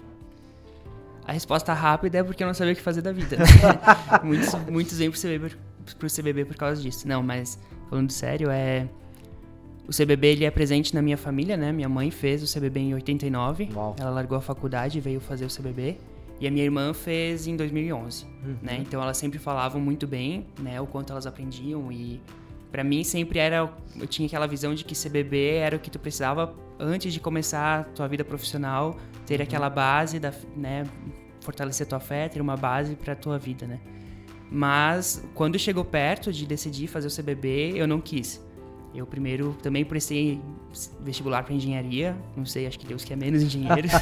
[1.24, 3.36] A resposta rápida é porque eu não sabia o que fazer da vida.
[4.24, 5.56] muitos, muitos vêm pro CBB,
[5.98, 7.06] pro CBB por causa disso.
[7.06, 7.58] Não, mas
[7.90, 8.88] falando sério, é.
[9.88, 11.72] O CBB ele é presente na minha família, né?
[11.72, 13.70] Minha mãe fez o CBB em 89.
[13.74, 13.96] Uau.
[13.98, 15.96] Ela largou a faculdade e veio fazer o CBB.
[16.40, 18.26] E a minha irmã fez em 2011,
[18.62, 18.78] né?
[18.80, 20.80] Então elas sempre falavam muito bem, né?
[20.80, 22.20] O quanto elas aprendiam e
[22.70, 25.98] Pra mim sempre era eu tinha aquela visão de que CBB era o que tu
[25.98, 28.96] precisava antes de começar a tua vida profissional,
[29.26, 30.84] ter aquela base da, né,
[31.40, 33.80] fortalecer tua fé, ter uma base pra tua vida, né?
[34.50, 38.46] Mas quando chegou perto de decidir fazer o CBB, eu não quis.
[38.94, 40.40] Eu primeiro também prestei
[41.00, 43.92] vestibular para engenharia, não sei, acho que Deus quer menos engenheiros.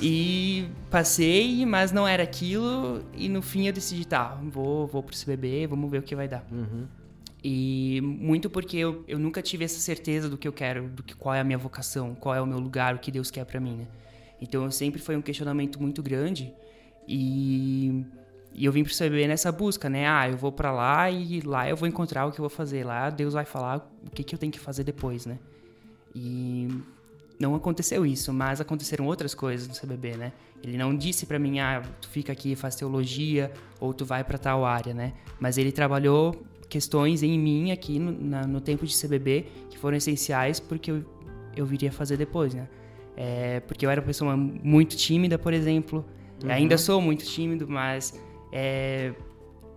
[0.00, 5.16] e passei, mas não era aquilo, e no fim eu decidi, tá, vou, vou pro
[5.16, 6.46] CBB, vamos ver o que vai dar.
[7.42, 11.14] E muito porque eu, eu nunca tive essa certeza do que eu quero, do que
[11.14, 13.60] qual é a minha vocação, qual é o meu lugar, o que Deus quer para
[13.60, 13.86] mim, né?
[14.40, 16.52] Então eu sempre foi um questionamento muito grande
[17.06, 18.04] e,
[18.54, 20.08] e eu vim CBB nessa busca, né?
[20.08, 22.84] Ah, eu vou para lá e lá eu vou encontrar o que eu vou fazer,
[22.84, 25.38] lá Deus vai falar o que, que eu tenho que fazer depois, né?
[26.14, 26.68] E
[27.38, 30.32] não aconteceu isso, mas aconteceram outras coisas no CBB, né?
[30.62, 34.24] Ele não disse para mim, ah, tu fica aqui e faz teologia ou tu vai
[34.24, 35.12] para tal área, né?
[35.38, 39.96] Mas ele trabalhou questões em mim aqui no, na- no tempo de CBB que foram
[39.96, 41.04] essenciais porque eu,
[41.56, 42.68] eu viria fazer depois, né?
[43.16, 46.04] É, porque eu era uma pessoa muito tímida, por exemplo.
[46.48, 48.20] Ainda sou muito tímido, mas
[48.52, 49.12] é,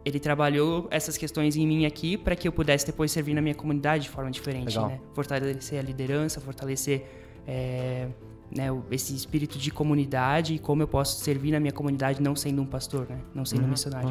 [0.03, 3.55] ele trabalhou essas questões em mim aqui para que eu pudesse depois servir na minha
[3.55, 4.99] comunidade de forma diferente, né?
[5.13, 7.05] Fortalecer a liderança, fortalecer
[7.47, 8.07] é,
[8.55, 12.61] né, esse espírito de comunidade e como eu posso servir na minha comunidade não sendo
[12.61, 13.19] um pastor, né?
[13.33, 14.09] Não sendo um missionário.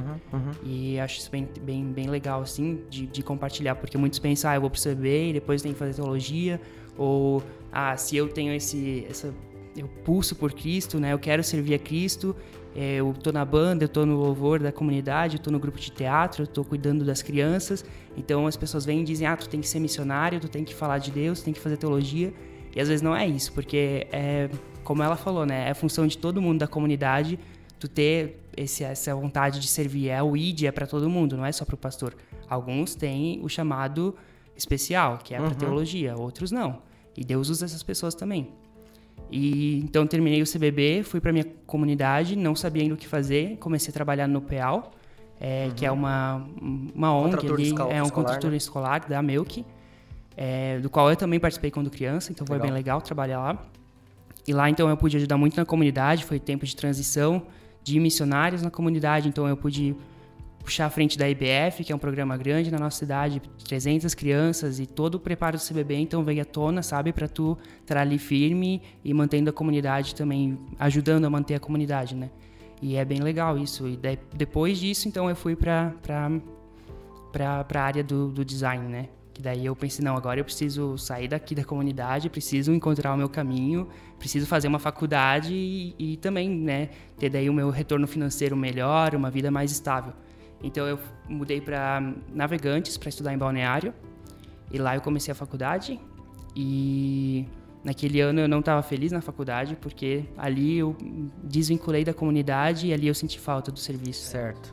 [0.64, 4.55] E acho isso bem, bem, bem legal, assim, de, de compartilhar, porque muitos pensam, ah,
[4.55, 6.61] eu vou pro CB e depois tenho que fazer teologia,
[6.96, 9.35] ou, ah, se eu tenho esse, essa,
[9.77, 12.35] eu pulso por Cristo, né, eu quero servir a Cristo,
[12.74, 15.78] é, eu tô na banda, eu tô no louvor da comunidade, eu tô no grupo
[15.78, 17.85] de teatro, eu tô cuidando das crianças,
[18.16, 20.74] então as pessoas vêm e dizem, ah, tu tem que ser missionário, tu tem que
[20.74, 22.33] falar de Deus, tu tem que fazer teologia,
[22.74, 24.48] e às vezes não é isso, porque é,
[24.85, 27.38] como ela falou, né, é função de todo mundo da comunidade
[27.80, 30.11] tu ter esse, essa vontade de servir.
[30.11, 32.14] É o ID, é para todo mundo, não é só para o pastor.
[32.48, 34.14] Alguns têm o chamado
[34.54, 36.83] especial, que é para teologia, outros não.
[37.16, 38.52] E Deus usa essas pessoas também.
[39.30, 43.56] E então terminei o CBB, fui para minha comunidade, não sabia ainda o que fazer,
[43.58, 44.90] comecei a trabalhar no PEAL,
[45.40, 48.56] é, que é uma, uma ONG ali, é um contrator né?
[48.56, 49.64] escolar da Melk,
[50.36, 52.68] é, do qual eu também participei quando criança, então foi Legal.
[52.68, 53.62] bem legal trabalhar lá.
[54.48, 57.42] E lá então eu pude ajudar muito na comunidade, foi tempo de transição
[57.82, 59.94] de missionários na comunidade, então eu pude
[60.62, 64.79] puxar a frente da IBF, que é um programa grande na nossa cidade, 300 crianças
[64.79, 68.18] e todo o preparo do CBB, então veio à tona, sabe, para tu estar ali
[68.18, 72.31] firme e mantendo a comunidade também, ajudando a manter a comunidade, né?
[72.83, 73.87] E é bem legal isso.
[73.88, 75.92] E daí- depois disso, então eu fui para
[77.75, 79.09] a área do, do design, né?
[79.33, 83.16] Que daí eu pensei, não, agora eu preciso sair daqui da comunidade, preciso encontrar o
[83.16, 88.07] meu caminho, preciso fazer uma faculdade e, e também, né, ter daí o meu retorno
[88.07, 90.12] financeiro melhor, uma vida mais estável.
[90.62, 93.94] Então eu mudei para Navegantes para estudar em Balneário.
[94.70, 95.99] E lá eu comecei a faculdade
[96.55, 97.44] e
[97.83, 100.96] naquele ano eu não estava feliz na faculdade porque ali eu
[101.42, 104.31] desvinculei da comunidade e ali eu senti falta do serviço.
[104.31, 104.73] Certo.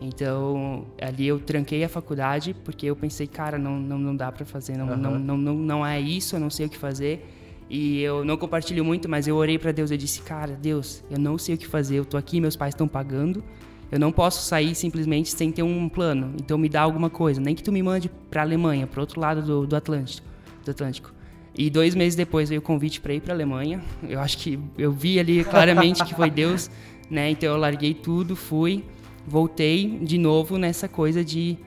[0.00, 4.44] Então, ali eu tranquei a faculdade porque eu pensei, cara, não, não, não dá para
[4.44, 4.96] fazer, não, Aham.
[4.96, 7.24] não, não, não, não é isso, eu não sei o que fazer.
[7.70, 11.18] E eu não compartilho muito, mas eu orei para Deus, eu disse, cara, Deus, eu
[11.18, 13.42] não sei o que fazer, eu tô aqui, meus pais estão pagando,
[13.92, 16.32] eu não posso sair simplesmente sem ter um plano.
[16.40, 19.42] Então me dá alguma coisa, nem que tu me mande para Alemanha, para outro lado
[19.42, 20.26] do, do Atlântico,
[20.64, 21.12] do Atlântico.
[21.54, 23.82] E dois meses depois veio o convite para ir para Alemanha.
[24.08, 26.70] Eu acho que eu vi ali claramente que foi Deus,
[27.10, 27.28] né?
[27.28, 28.82] Então eu larguei tudo, fui,
[29.26, 31.58] voltei de novo nessa coisa de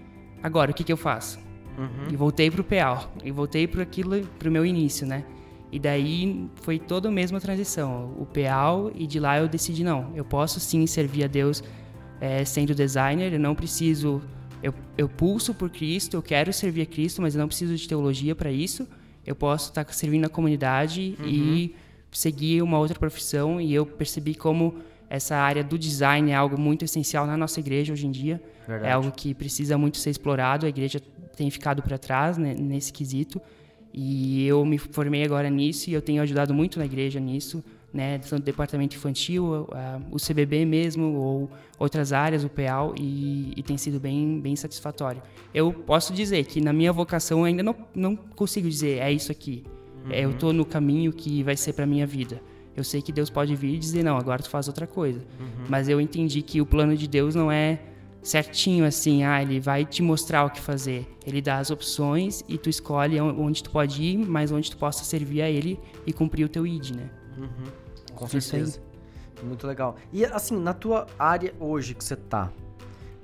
[0.42, 1.38] agora o que, que eu faço?
[2.12, 5.26] E voltei pro PEAL, e voltei para aquilo, pro meu início, né?
[5.72, 10.12] E daí foi toda a mesma transição, o PEAL e de lá eu decidi não,
[10.16, 11.62] eu posso sim servir a Deus
[12.26, 14.22] eh, sendo designer, eu não preciso
[14.66, 17.88] eu, eu pulso por Cristo, eu quero servir a Cristo, mas eu não preciso de
[17.88, 18.88] teologia para isso.
[19.24, 21.76] Eu posso estar servindo a comunidade e
[22.12, 23.62] seguir uma outra profissão.
[23.62, 24.76] E eu percebi como
[25.08, 28.42] essa área do design é algo muito essencial na nossa igreja hoje em dia.
[28.68, 28.90] Verdade.
[28.90, 30.66] É algo que precisa muito ser explorado.
[30.66, 31.00] A igreja
[31.36, 33.40] tem ficado para trás né, nesse quesito.
[33.94, 37.64] E eu me formei agora nisso e eu tenho ajudado muito na igreja nisso,
[37.96, 38.18] né?
[38.20, 43.78] Tanto departamento infantil, a- o CBB mesmo, ou outras áreas, o PEAL, e, e tem
[43.78, 45.22] sido bem, bem satisfatório.
[45.54, 49.64] Eu posso dizer que na minha vocação ainda não, não consigo dizer é isso aqui.
[50.10, 52.40] É, eu estou no caminho que vai ser para minha vida.
[52.76, 55.22] Eu sei que Deus pode vir e dizer não, agora tu faz outra coisa.
[55.70, 57.80] Mas eu entendi que o plano de Deus não é
[58.22, 61.08] certinho assim, ah, ele vai te mostrar o que fazer.
[61.26, 64.78] Ele dá as opções e tu escolhe on- onde tu pode ir, mas onde tu
[64.78, 67.10] possa servir a ele e cumprir o teu id, né?
[68.16, 68.82] Com certeza.
[69.44, 69.96] Muito legal.
[70.14, 72.52] E assim, na tua área hoje que você tá,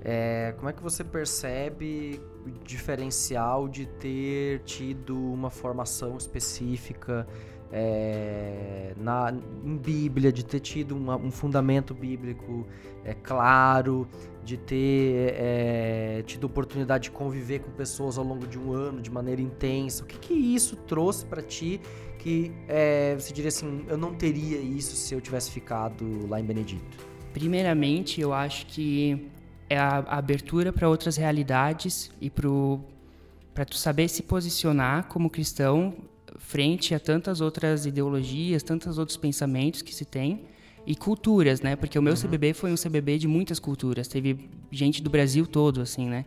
[0.03, 7.27] é, como é que você percebe o diferencial de ter tido uma formação específica
[7.71, 12.67] é, na, em Bíblia, de ter tido uma- um fundamento bíblico
[13.05, 14.07] é, claro,
[14.43, 19.09] de ter é, tido oportunidade de conviver com pessoas ao longo de um ano de
[19.09, 20.03] maneira intensa?
[20.03, 21.79] O que, que isso trouxe para ti
[22.21, 26.43] que é, você diria assim, eu não teria isso se eu tivesse ficado lá em
[26.43, 27.05] Benedito?
[27.33, 29.27] Primeiramente, eu acho que
[29.69, 35.95] é a abertura para outras realidades e para tu saber se posicionar como cristão
[36.37, 40.45] frente a tantas outras ideologias, tantos outros pensamentos que se tem
[40.85, 41.75] e culturas, né?
[41.75, 44.07] Porque o meu CBB foi um CBB de muitas culturas.
[44.07, 46.25] Teve gente do Brasil todo, assim, né?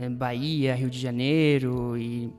[0.00, 2.30] É, Bahia, Rio de Janeiro, e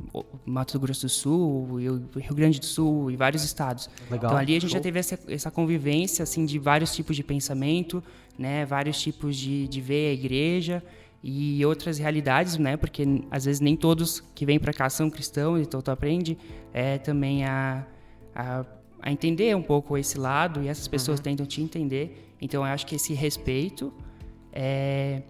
[0.45, 1.83] Mato Grosso do Sul, e
[2.19, 3.89] Rio Grande do Sul, e vários estados.
[4.09, 4.31] Legal.
[4.31, 8.03] Então ali a gente já teve essa, essa convivência, assim, de vários tipos de pensamento,
[8.37, 8.65] né?
[8.65, 10.83] Vários tipos de, de ver a igreja
[11.21, 12.77] e outras realidades, né?
[12.77, 16.37] Porque às vezes nem todos que vêm para cá são cristãos, então tu aprende
[16.73, 17.85] é, também a,
[18.33, 18.65] a,
[19.01, 22.33] a entender um pouco esse lado e essas pessoas tentam te entender.
[22.41, 23.93] Então eu acho que esse respeito
[24.51, 25.21] é,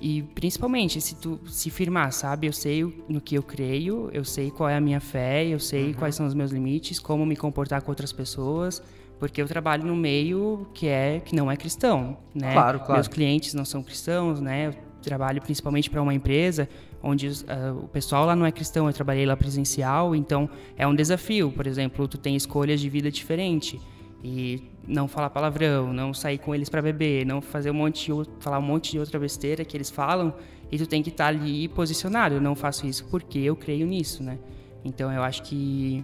[0.00, 2.46] e principalmente se tu se firmar, sabe?
[2.46, 5.88] Eu sei no que eu creio, eu sei qual é a minha fé, eu sei
[5.88, 5.94] Uhum.
[5.94, 8.82] quais são os meus limites, como me comportar com outras pessoas,
[9.18, 12.52] porque eu trabalho num meio que é que não é cristão, né?
[12.52, 12.94] Claro, claro.
[12.94, 14.66] Meus clientes não são cristãos, né?
[14.68, 16.68] Eu trabalho principalmente para uma empresa
[17.04, 20.94] onde ah, o pessoal lá não é cristão, eu trabalhei lá presencial, então é um
[20.94, 21.52] desafio.
[21.52, 23.78] Por exemplo, tu tem escolhas de vida diferente
[24.22, 28.30] e não falar palavrão, não sair com eles para beber, não fazer um monte de,
[28.40, 30.34] falar um monte de outra besteira que eles falam
[30.72, 32.36] e tu tem que estar ali posicionado.
[32.36, 34.38] Eu não faço isso porque eu creio nisso, né?
[34.82, 36.02] Então eu acho que,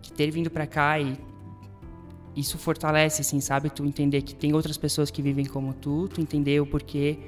[0.00, 1.18] que ter vindo para cá e
[2.36, 3.68] isso fortalece, assim, sabe?
[3.68, 7.18] Tu entender que tem outras pessoas que vivem como tu, tu entender o porquê,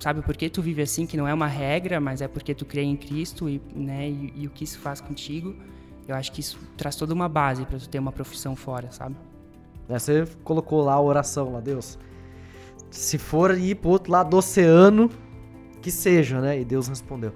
[0.00, 0.20] sabe?
[0.20, 2.82] O porquê tu vive assim, que não é uma regra, mas é porque tu crê
[2.82, 5.54] em Cristo e, né, e, e o que isso faz contigo.
[6.06, 9.16] Eu acho que isso traz toda uma base para tu ter uma profissão fora, sabe?
[9.88, 11.98] Né, Você colocou lá a oração lá, Deus.
[12.90, 15.10] Se for ir pro outro lado do oceano,
[15.82, 16.60] que seja, né?
[16.60, 17.32] E Deus respondeu.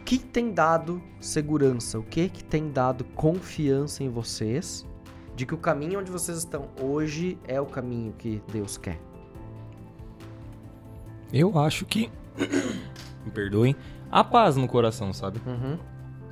[0.00, 1.98] O que tem dado segurança?
[1.98, 4.86] O que que tem dado confiança em vocês
[5.34, 9.00] de que o caminho onde vocês estão hoje é o caminho que Deus quer?
[11.36, 12.08] Eu acho que.
[13.24, 13.74] Me perdoem.
[14.10, 15.40] A paz no coração, sabe?
[15.46, 15.78] Uhum.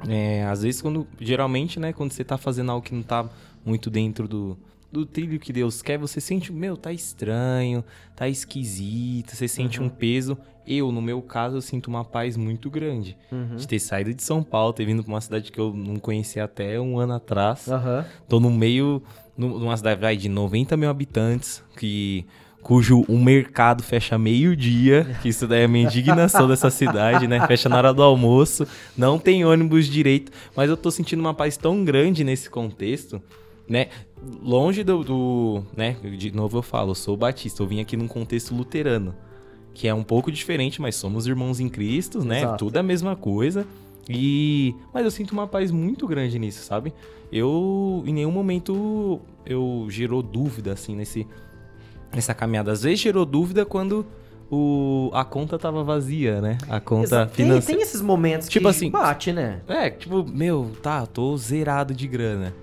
[0.08, 1.06] É, às vezes, quando.
[1.20, 3.28] Geralmente, né, quando você tá fazendo algo que não tá
[3.64, 4.56] muito dentro do,
[4.90, 7.84] do trilho que Deus quer, você sente, meu, tá estranho,
[8.14, 9.86] tá esquisito, você sente Uhum.
[9.86, 10.38] um peso.
[10.64, 13.16] Eu, no meu caso, eu sinto uma paz muito grande.
[13.32, 13.56] Uhum.
[13.56, 16.44] De ter saído de São Paulo, ter vindo pra uma cidade que eu não conhecia
[16.44, 17.66] até um ano atrás.
[17.68, 18.04] Aham.
[18.28, 19.02] Tô no meio,
[19.36, 22.24] nu- numa cidade vai, de 90 mil habitantes, que
[22.62, 27.44] cujo o mercado fecha meio-dia, que isso daí é a minha indignação dessa cidade, né?
[27.46, 31.56] Fecha na hora do almoço, não tem ônibus direito, mas eu tô sentindo uma paz
[31.56, 33.20] tão grande nesse contexto,
[33.68, 33.88] né?
[34.40, 35.96] Longe do, do, né?
[36.16, 39.12] De novo eu falo, eu sou batista, eu vim aqui num contexto luterano,
[39.74, 42.42] que é um pouco diferente, mas somos irmãos em Cristo, né?
[42.42, 42.66] Exato.
[42.66, 43.66] Tudo é a mesma coisa.
[44.08, 46.92] E mas eu sinto uma paz muito grande nisso, sabe?
[47.32, 51.26] Eu em nenhum momento eu gerou dúvida assim nesse
[52.14, 52.72] nessa caminhada.
[52.72, 54.04] Às vezes gerou dúvida quando
[54.50, 56.58] o, a conta tava vazia, né?
[56.68, 57.26] A conta.
[57.26, 57.78] Tem, financeira.
[57.78, 59.60] tem esses momentos Tipo que assim, bate, né?
[59.66, 62.54] É, tipo, meu, tá, tô zerado de grana.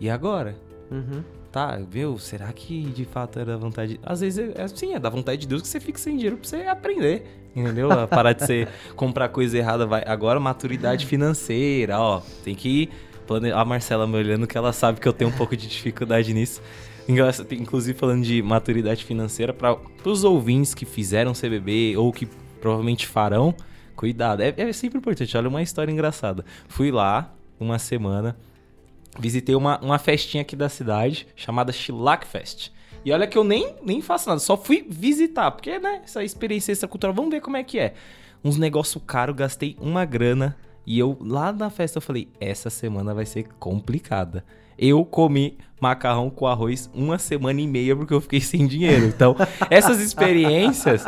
[0.00, 0.54] E agora?
[0.90, 1.22] Uhum.
[1.50, 3.98] Tá, meu, será que de fato era da vontade?
[4.04, 6.36] Às vezes é, é sim, é da vontade de Deus que você fica sem dinheiro
[6.36, 7.24] pra você aprender.
[7.56, 7.88] Entendeu?
[8.06, 9.86] Parar de você comprar coisa errada.
[9.86, 10.04] Vai.
[10.06, 12.20] Agora, maturidade financeira, ó.
[12.44, 12.90] Tem que.
[13.26, 16.32] plane- A Marcela me olhando que ela sabe que eu tenho um pouco de dificuldade
[16.34, 16.60] nisso.
[17.08, 22.26] Inclusive falando de maturidade financeira, para os ouvintes que fizeram CBB ou que
[22.60, 23.54] provavelmente farão,
[23.96, 24.42] cuidado.
[24.42, 25.36] É, é sempre importante.
[25.36, 26.44] Olha uma história engraçada.
[26.68, 28.36] Fui lá uma semana,
[29.18, 32.70] visitei uma, uma festinha aqui da cidade chamada Chilac Fest.
[33.04, 36.72] E olha que eu nem, nem faço nada, só fui visitar, porque, né, essa experiência
[36.72, 37.94] extracultural, vamos ver como é que é.
[38.44, 43.14] Uns negócio caro, gastei uma grana e eu, lá na festa, eu falei, essa semana
[43.14, 44.44] vai ser complicada.
[44.78, 49.06] Eu comi macarrão com arroz uma semana e meia porque eu fiquei sem dinheiro.
[49.06, 49.36] Então,
[49.70, 51.04] essas experiências,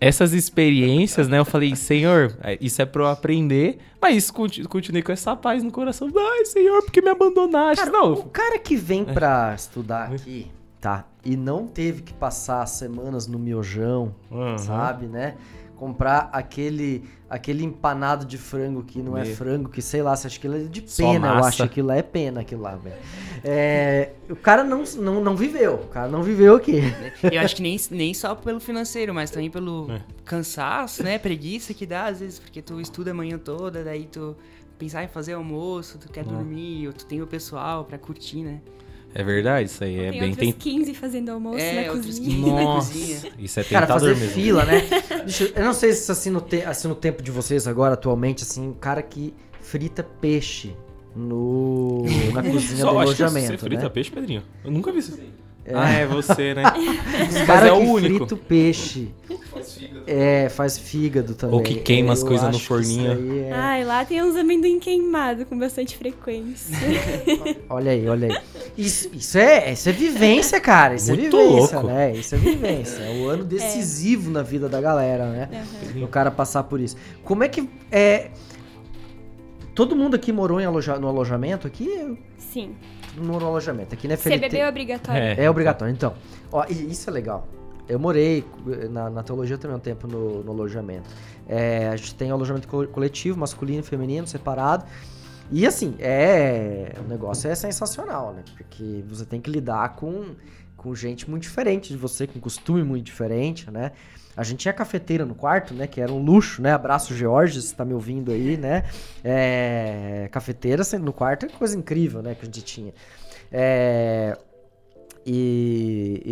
[0.00, 1.38] essas experiências, né?
[1.38, 5.62] Eu falei, Senhor, é, isso é pra eu aprender, mas conti- continuei com essa paz
[5.62, 6.08] no coração.
[6.16, 7.84] Ai, Senhor, porque me abandonaste?
[7.84, 11.04] Cara, Não, o cara que vem pra estudar aqui, tá?
[11.24, 14.56] E não teve que passar semanas no miojão, Uhum.
[14.58, 15.34] sabe, né?
[15.80, 19.34] Comprar aquele aquele empanado de frango que não é Meu.
[19.34, 21.88] frango, que sei lá, você acha que ele é de pena, eu acho que aquilo
[21.88, 22.96] lá é pena, aquilo lá, velho.
[23.42, 26.82] É, o cara não, não, não viveu, o cara não viveu aqui.
[27.32, 30.02] Eu acho que nem, nem só pelo financeiro, mas também pelo É.
[30.22, 31.18] cansaço, né?
[31.18, 34.36] Preguiça que dá, às vezes, porque tu estuda a manhã toda, daí tu
[34.78, 38.60] pensar em fazer almoço, tu quer dormir, ou tu tem o pessoal pra curtir, né?
[39.12, 40.52] É verdade, isso aí é tem bem outros tem...
[40.52, 42.28] 15 fazendo almoço É, na cozinha.
[42.28, 42.94] 15 na Nossa,
[43.38, 44.34] isso é Cara, tentador fazer mesmo.
[44.34, 44.82] fila, né?
[45.26, 47.94] Deixa eu, eu não sei se assim no, te- assim no tempo de vocês agora,
[47.94, 50.74] atualmente, assim, o cara que frita peixe
[51.16, 53.88] no, na cozinha Só do alojamento, você frita né?
[53.88, 54.42] peixe, Pedrinho?
[54.64, 55.18] Eu nunca vi isso.
[55.72, 56.62] Ah, é você, né?
[57.28, 58.16] Os Mas cara é o que único.
[58.18, 59.08] frita o peixe.
[60.06, 61.56] É, faz fígado também.
[61.56, 63.44] Ou que queima as coisas no forninho.
[63.46, 66.76] é- Ai, lá tem uns amendoim queimados com bastante frequência.
[67.68, 68.38] Olha aí, olha aí.
[68.76, 70.94] Isso, isso, é, isso é vivência, cara.
[70.94, 71.86] Isso Muito é vivência, louco.
[71.92, 72.12] né?
[72.12, 73.02] Isso é vivência.
[73.02, 75.48] É o ano decisivo na vida da galera, né?
[75.94, 76.04] Aham.
[76.04, 76.96] O cara passar por isso.
[77.24, 77.68] Como é que.
[77.90, 78.30] É...
[79.74, 80.98] Todo mundo aqui morou em aloja...
[80.98, 82.16] no alojamento aqui?
[82.36, 82.74] Sim.
[83.16, 83.94] No alojamento.
[83.94, 84.38] Aqui na FLT.
[84.38, 85.22] CBB é obrigatório.
[85.22, 85.44] É.
[85.44, 85.92] É obrigatório.
[85.92, 86.14] Então,
[86.52, 87.46] ó, e isso é legal.
[87.90, 91.08] Eu morei eh, na, na teologia também um tempo no, no alojamento.
[91.48, 94.84] É, a gente tem alojamento co- coletivo, masculino e feminino, separado.
[95.50, 96.94] E assim, é.
[97.04, 98.44] O negócio é sensacional, né?
[98.56, 100.36] Porque você tem que lidar com,
[100.76, 103.92] com gente muito diferente de você, com costume muito diferente, né?
[104.36, 105.86] A gente tinha cafeteira no quarto, né?
[105.88, 106.72] Que era um luxo, né?
[106.72, 108.84] Abraço, George, se tá me ouvindo aí, né?
[109.24, 112.34] É, cafeteira sendo no quarto é coisa incrível, né?
[112.36, 112.94] Que a gente tinha.
[113.50, 114.38] É,
[115.24, 116.22] e,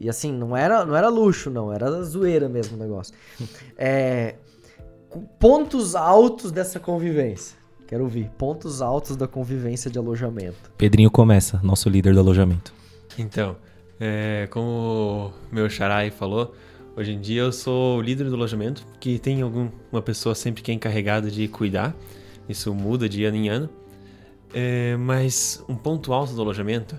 [0.00, 3.14] e, e, assim, não era, não era luxo, não, era zoeira mesmo o negócio.
[3.80, 4.34] É,
[5.38, 7.56] pontos altos dessa convivência.
[7.86, 8.28] Quero ouvir.
[8.36, 10.70] Pontos altos da convivência de alojamento.
[10.76, 12.74] Pedrinho começa, nosso líder do alojamento.
[13.16, 13.56] Então,
[14.00, 16.54] é, como o meu xarai falou,
[16.96, 20.62] hoje em dia eu sou o líder do alojamento, que tem algum, uma pessoa sempre
[20.62, 21.94] que é encarregada de cuidar.
[22.48, 23.70] Isso muda de ano em ano.
[24.52, 26.98] É, mas um ponto alto do alojamento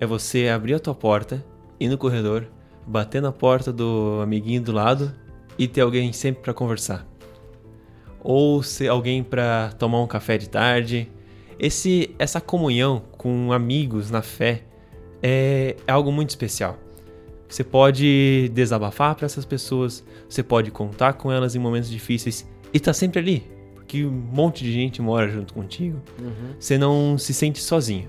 [0.00, 1.44] é você abrir a tua porta,
[1.78, 2.46] ir no corredor,
[2.86, 5.14] bater na porta do amiguinho do lado
[5.58, 7.06] e ter alguém sempre para conversar.
[8.22, 11.10] Ou ser alguém para tomar um café de tarde.
[11.58, 14.64] Esse, essa comunhão com amigos na fé
[15.22, 16.78] é algo muito especial.
[17.46, 22.80] Você pode desabafar para essas pessoas, você pode contar com elas em momentos difíceis e
[22.80, 26.00] tá sempre ali, porque um monte de gente mora junto contigo.
[26.58, 28.08] Você não se sente sozinho.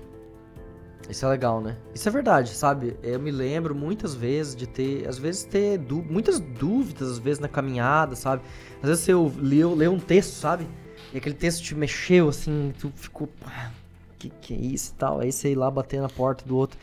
[1.08, 1.76] Isso é legal, né?
[1.94, 2.96] Isso é verdade, sabe?
[3.02, 7.48] Eu me lembro muitas vezes de ter, às vezes ter muitas dúvidas, às vezes na
[7.48, 8.42] caminhada, sabe?
[8.82, 10.66] Às vezes você leu, leu um texto, sabe?
[11.12, 13.70] E aquele texto te mexeu, assim, tu ficou, ah,
[14.18, 15.20] que que é isso e tal?
[15.20, 16.78] Aí ir lá bater na porta do outro.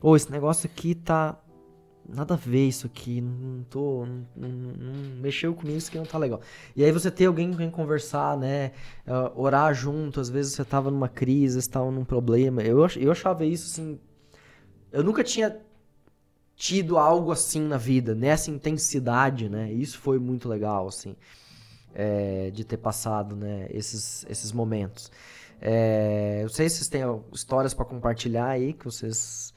[0.00, 1.36] Ô, esse negócio aqui tá.
[2.08, 3.20] Nada a ver isso aqui.
[3.20, 4.06] Não tô.
[4.36, 6.40] Não, não- não mexeu comigo, isso aqui não tá legal.
[6.76, 8.72] E aí você ter alguém com quem conversar, né?
[9.06, 12.62] ah, orar junto, às vezes você tava numa crise, você tava num problema.
[12.62, 13.98] Eu, eu achava isso assim.
[14.92, 15.56] Eu nunca tinha
[16.56, 19.72] tido algo assim na vida, nessa intensidade, né?
[19.72, 21.14] Isso foi muito legal, assim,
[21.94, 23.68] é, de ter passado, né?
[23.70, 25.10] Esses, esses momentos.
[25.60, 27.02] É, eu sei se vocês têm
[27.32, 29.54] histórias para compartilhar aí, que vocês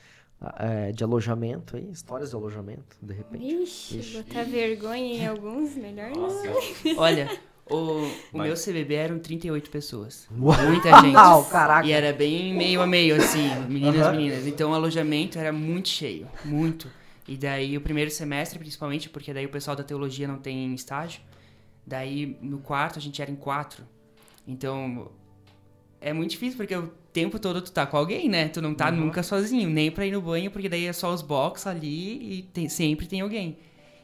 [0.58, 3.46] é, de alojamento aí, histórias de alojamento, de repente.
[3.64, 4.18] Ixi, Ixi.
[4.18, 6.30] botar vergonha em alguns, melhor não.
[6.98, 7.30] Olha,
[7.70, 10.28] o, o Mas- meu CBB eram 38 pessoas.
[10.32, 11.14] Uau, Muita gente.
[11.52, 11.86] caraca.
[11.88, 14.12] E era bem meio a meio, assim, meninas Aham.
[14.16, 14.48] meninas.
[14.48, 16.90] Então o alojamento era muito cheio, muito.
[17.28, 21.22] E daí o primeiro semestre, principalmente, porque daí o pessoal da teologia não tem estágio.
[21.86, 23.84] Daí no quarto a gente era em quatro.
[24.48, 25.12] Então
[26.02, 28.48] é muito difícil, porque o tempo todo tu tá com alguém, né?
[28.48, 31.22] Tu não tá nunca sozinho, nem pra ir no banho, porque daí é só os
[31.22, 33.58] box ali e tem- sempre tem alguém.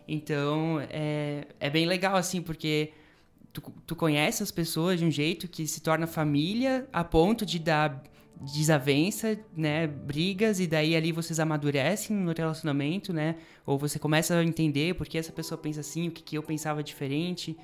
[0.08, 2.92] Então é, é bem legal, assim, porque
[3.54, 7.58] tu, tu conhece as pessoas de um jeito que se torna família a ponto de
[7.60, 8.04] dar
[8.40, 13.36] desavença, né, brigas e daí ali vocês amadurecem no relacionamento, né?
[13.66, 16.44] Ou você começa a entender por que essa pessoa pensa assim, o que, que eu
[16.44, 17.58] pensava diferente.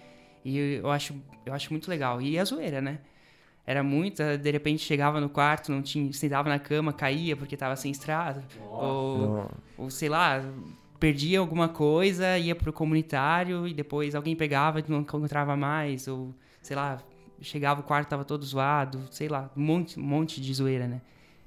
[0.43, 1.13] E eu acho,
[1.45, 2.21] eu acho muito legal.
[2.21, 2.99] E a zoeira, né?
[3.72, 7.76] Era muita, de repente chegava no quarto, não tinha, sentava na cama, caía porque tava
[7.78, 8.43] sem estrada.
[8.78, 10.43] Ou, ou sei lá,
[10.99, 16.36] perdia alguma coisa, ia pro comunitário e depois alguém pegava e não encontrava mais, ou
[16.61, 17.01] sei lá,
[17.41, 21.01] chegava o quarto tava todo zoado, sei lá, um monte, um monte de zoeira, né?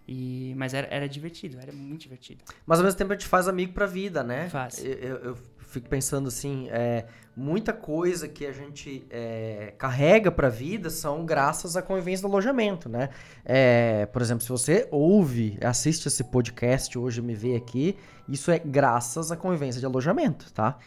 [0.09, 2.43] E, mas era, era divertido, era muito divertido.
[2.67, 4.49] Mas ao mesmo tempo a gente faz amigo pra vida, né?
[4.51, 4.85] Faz.
[4.85, 5.39] Eu, eu- eu
[5.75, 7.05] fico pensando assim, é,
[7.37, 12.89] muita coisa que a gente é, carrega pra vida são graças à convivência do alojamento,
[12.89, 13.11] né?
[13.45, 17.97] É, por exemplo, se você ouve, assiste esse podcast hoje me vê aqui,
[18.29, 20.79] isso é graças à convivência de alojamento, tá?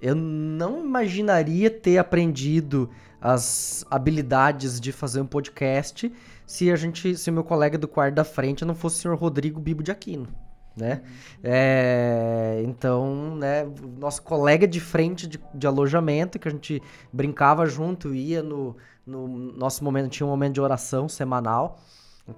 [0.00, 2.88] Eu não imaginaria ter aprendido
[3.20, 6.12] as habilidades de fazer um podcast
[6.46, 9.58] se a gente, se meu colega do quarto da frente não fosse o senhor Rodrigo
[9.58, 10.28] Bibo de Aquino,
[10.76, 11.02] né?
[11.42, 13.66] É, então, né,
[13.98, 19.26] nosso colega de frente de, de alojamento, que a gente brincava junto, ia no, no
[19.26, 21.80] nosso momento, tinha um momento de oração semanal,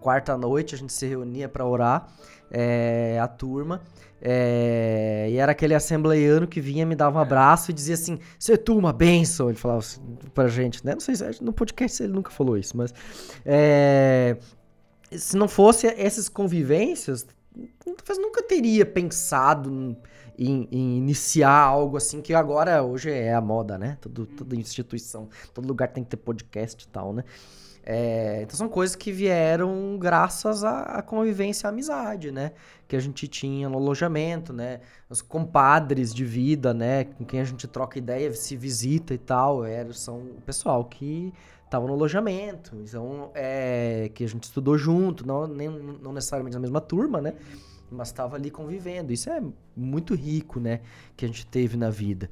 [0.00, 2.08] quarta noite a gente se reunia para orar,
[2.50, 3.80] é, a turma,
[4.20, 8.56] é, e era aquele assembleiano que vinha, me dava um abraço e dizia assim, você
[8.56, 10.00] tu uma bênção, ele falava assim
[10.32, 12.92] pra gente, né, não sei se no podcast ele nunca falou isso, mas
[13.44, 14.36] é,
[15.10, 17.26] se não fosse essas convivências,
[17.84, 19.96] talvez nunca teria pensado
[20.38, 23.98] em, em iniciar algo assim, que agora hoje é a moda, né?
[24.00, 27.24] Todo, toda instituição, todo lugar tem que ter podcast e tal, né?
[27.90, 32.52] É, então são coisas que vieram graças à, convivência e à amizade, né?
[32.86, 34.80] Que a gente tinha no alojamento, né?
[35.08, 37.04] Os compadres de vida, né?
[37.04, 41.32] Com quem a gente troca ideia, se visita e tal, era, são o pessoal que
[41.68, 46.60] tava no alojamento, então é que a gente estudou junto, não, nem, não necessariamente na
[46.60, 47.34] mesma turma, né?
[47.90, 49.12] Mas estava ali convivendo.
[49.12, 49.42] Isso é
[49.76, 50.80] muito rico, né?
[51.16, 52.30] Que a gente teve na vida.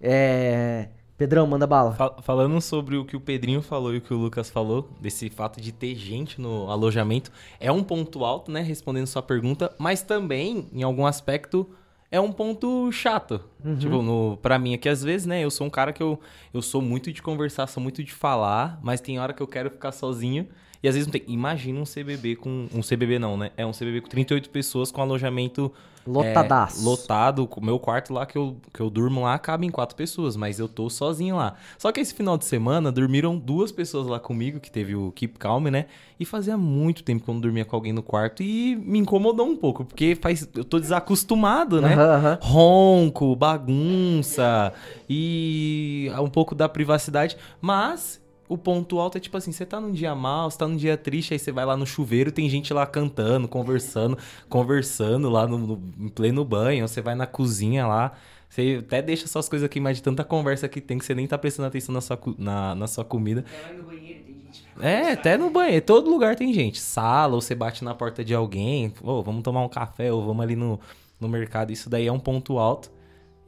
[0.00, 0.88] É...
[1.16, 1.94] Pedrão, manda bala.
[1.94, 5.28] Fal- falando sobre o que o Pedrinho falou e o que o Lucas falou, desse
[5.28, 8.60] fato de ter gente no alojamento, é um ponto alto, né?
[8.60, 11.68] Respondendo sua pergunta, mas também, em algum aspecto,
[12.10, 13.40] é um ponto chato.
[13.78, 15.44] Tipo, no, pra mim aqui, às vezes, né?
[15.44, 16.18] Eu sou um cara que eu,
[16.54, 19.70] eu sou muito de conversar, sou muito de falar, mas tem hora que eu quero
[19.70, 20.48] ficar sozinho.
[20.82, 21.24] E às vezes não tem.
[21.26, 22.68] Imagina um CBB com.
[22.72, 23.50] Um CBB não, né?
[23.56, 25.72] É um CBB com 38 pessoas com alojamento
[26.08, 26.80] Lotadaço.
[26.80, 27.48] é, lotado.
[27.54, 30.58] O meu quarto lá que eu, que eu durmo lá cabe em quatro pessoas, mas
[30.58, 31.54] eu tô sozinho lá.
[31.76, 35.38] Só que esse final de semana dormiram duas pessoas lá comigo, que teve o Keep
[35.38, 35.86] Calm, né?
[36.18, 39.46] E fazia muito tempo que eu não dormia com alguém no quarto e me incomodou
[39.46, 41.94] um pouco, porque faz, eu tô desacostumado, né?
[41.94, 42.38] Aham, aham.
[42.40, 44.72] Ronco, bagunça
[45.08, 49.92] e um pouco da privacidade, mas o ponto alto é tipo assim, você tá num
[49.92, 52.72] dia mal, você tá num dia triste, aí você vai lá no chuveiro, tem gente
[52.72, 54.16] lá cantando, conversando,
[54.48, 58.12] conversando lá no, no- em pleno banho, você vai na cozinha lá,
[58.48, 61.26] você até deixa suas coisas aqui, mas de tanta conversa que tem que você nem
[61.26, 63.44] tá prestando atenção na sua, na, na sua comida.
[63.46, 64.64] Até no banheiro tem gente.
[64.80, 66.80] É, até no banheiro, todo lugar tem gente.
[66.80, 70.42] Sala, ou você bate na porta de alguém, ô, vamos tomar um café, ou vamos
[70.42, 70.80] ali no,
[71.20, 71.70] no mercado.
[71.72, 72.90] Isso daí é um ponto alto.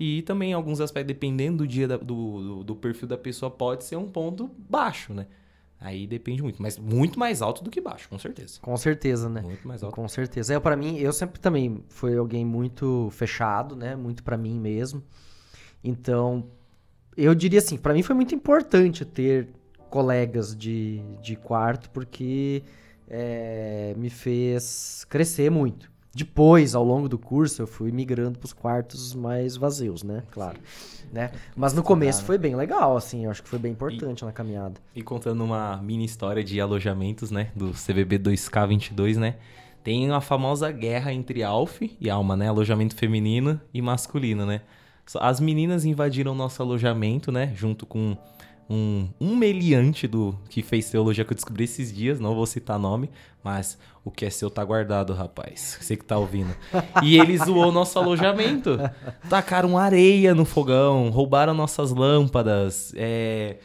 [0.00, 2.04] E também, em alguns aspectos, dependendo do dia da- do,
[2.58, 5.26] do, do perfil da pessoa, pode ser um ponto baixo, né?
[5.78, 8.58] Aí depende muito, mas muito mais alto do que baixo, com certeza.
[8.60, 9.40] Com certeza, né?
[9.42, 9.94] Muito mais alto.
[9.94, 10.54] Com certeza.
[10.54, 13.94] É, para mim, eu sempre também fui alguém muito fechado, né?
[13.96, 15.02] Muito pra mim mesmo.
[15.82, 16.46] Então,
[17.16, 19.48] eu diria assim, pra mim foi muito importante ter
[19.88, 22.62] colegas de, de quarto, porque
[23.08, 29.14] é, me fez crescer muito, Depois, ao longo do curso, eu fui migrando pros quartos
[29.14, 30.24] mais vazios, né?
[30.32, 30.58] Claro.
[31.12, 31.30] Né?
[31.56, 34.74] Mas no começo foi bem legal, assim, eu acho que foi bem importante na caminhada.
[34.94, 37.50] E contando uma mini história de alojamentos, né?
[37.54, 39.36] Do CVB 2K22, né?
[39.82, 42.48] Tem a famosa guerra entre Alf e Alma, né?
[42.48, 44.60] Alojamento feminino e masculino, né?
[45.18, 47.52] As meninas invadiram nosso alojamento, né?
[47.56, 48.16] Junto com
[48.70, 52.78] um, um meliante do que fez teologia que eu descobri esses dias, não vou citar
[52.78, 53.10] nome,
[53.42, 55.76] mas o que é seu tá guardado, rapaz.
[55.80, 56.54] Você que tá ouvindo.
[57.02, 58.78] E ele zoou nosso alojamento.
[59.28, 63.56] Tacaram areia no fogão, roubaram nossas lâmpadas, é,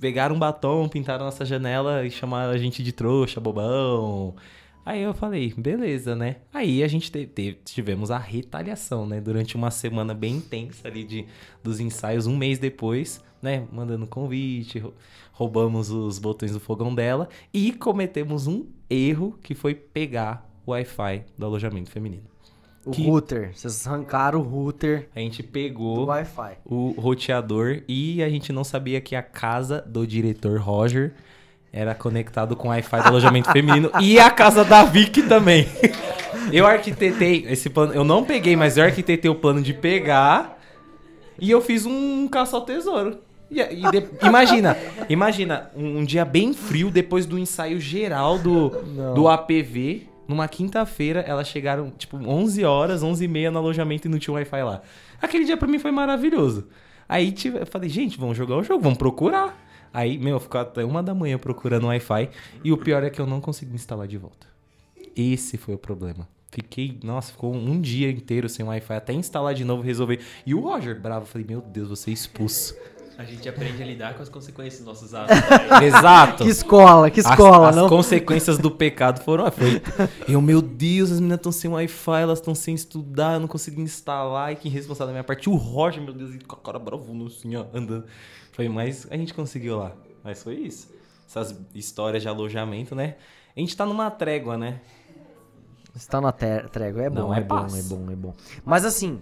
[0.00, 4.34] pegaram um batom, pintaram nossa janela e chamaram a gente de trouxa, bobão.
[4.86, 6.36] Aí eu falei, beleza, né?
[6.52, 9.20] Aí a gente teve, tivemos a retaliação, né?
[9.20, 11.26] Durante uma semana bem intensa ali de,
[11.62, 13.64] dos ensaios, um mês depois, né?
[13.70, 14.82] Mandando convite,
[15.32, 21.24] roubamos os botões do fogão dela e cometemos um erro que foi pegar o Wi-Fi
[21.36, 22.24] do alojamento feminino.
[22.86, 26.56] O Que- router, vocês arrancaram o router A gente pegou Wi-Fi.
[26.64, 31.14] o roteador e a gente não sabia que a casa do diretor Roger
[31.72, 35.66] era conectado com o Wi-Fi do alojamento feminino e a casa da Vicky também.
[36.52, 40.60] Eu arquitetei esse plano, eu não peguei, mas eu arquitetei o plano de pegar
[41.40, 43.18] e eu fiz um caça ao tesouro.
[43.54, 44.76] E, e de- imagina,
[45.08, 49.14] imagina um, um dia bem frio depois do ensaio geral do, Não.
[49.14, 50.08] do APV.
[50.26, 54.32] Numa quinta-feira, elas chegaram, tipo, 11 horas, 11 e meia no alojamento e não tinha
[54.32, 54.80] Wi-Fi lá.
[55.20, 56.66] Aquele dia pra mim foi maravilhoso.
[57.06, 59.54] Aí tive, eu falei, gente, vamos jogar o jogo, vamos procurar.
[59.92, 62.30] Aí, meu, ficou até uma da manhã procurando Wi-Fi.
[62.64, 64.46] E o pior é que eu não consegui instalar de volta.
[65.14, 66.26] Esse foi o problema.
[66.50, 70.20] Fiquei, nossa, ficou um dia inteiro sem Wi-Fi, até instalar de novo, resolver.
[70.46, 72.74] E o Roger, bravo, eu falei, meu Deus, você é expulso.
[73.16, 75.36] A gente aprende a lidar com as consequências dos nossos atos.
[75.82, 76.42] Exato.
[76.42, 77.88] Que escola, que As- escola, as, não?
[77.88, 79.48] consequências do pecado foram.
[79.52, 79.80] Foi,
[80.28, 83.80] eu, meu Deus, as meninas estão sem Wi-Fi, elas estão sem estudar, eu não consegui
[83.82, 84.52] instalar.
[84.52, 85.48] E quem responsável da minha parte?
[85.48, 88.04] O Roger, meu Deus, e com a cara bravuna assim, ó, andando.
[88.52, 89.92] Foi, mas a gente conseguiu lá.
[90.24, 90.92] Mas foi isso.
[91.28, 93.14] Essas histórias de alojamento, né?
[93.56, 94.80] A gente tá numa trégua, né?
[95.94, 98.34] Está na trégua, é bom, Não é, é bom, é bom, é bom.
[98.64, 99.20] Mas assim,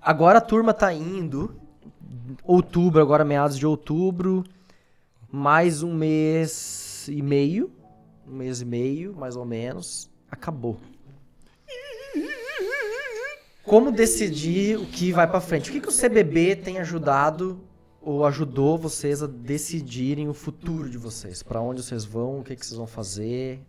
[0.00, 1.54] agora a turma tá indo,
[2.42, 4.44] outubro, agora meados de outubro,
[5.30, 7.72] mais um mês e meio,
[8.26, 10.78] um mês e meio, mais ou menos, acabou.
[13.64, 15.70] Como decidir o que vai pra frente?
[15.70, 17.60] O que, que o CBB tem ajudado
[18.00, 21.42] ou ajudou vocês a decidirem o futuro de vocês?
[21.42, 22.40] Pra onde vocês vão?
[22.40, 23.60] O que, que vocês vão fazer?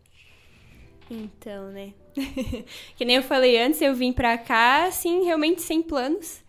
[1.09, 1.93] Então, né?
[2.95, 6.43] que nem eu falei antes, eu vim pra cá, assim, realmente sem planos.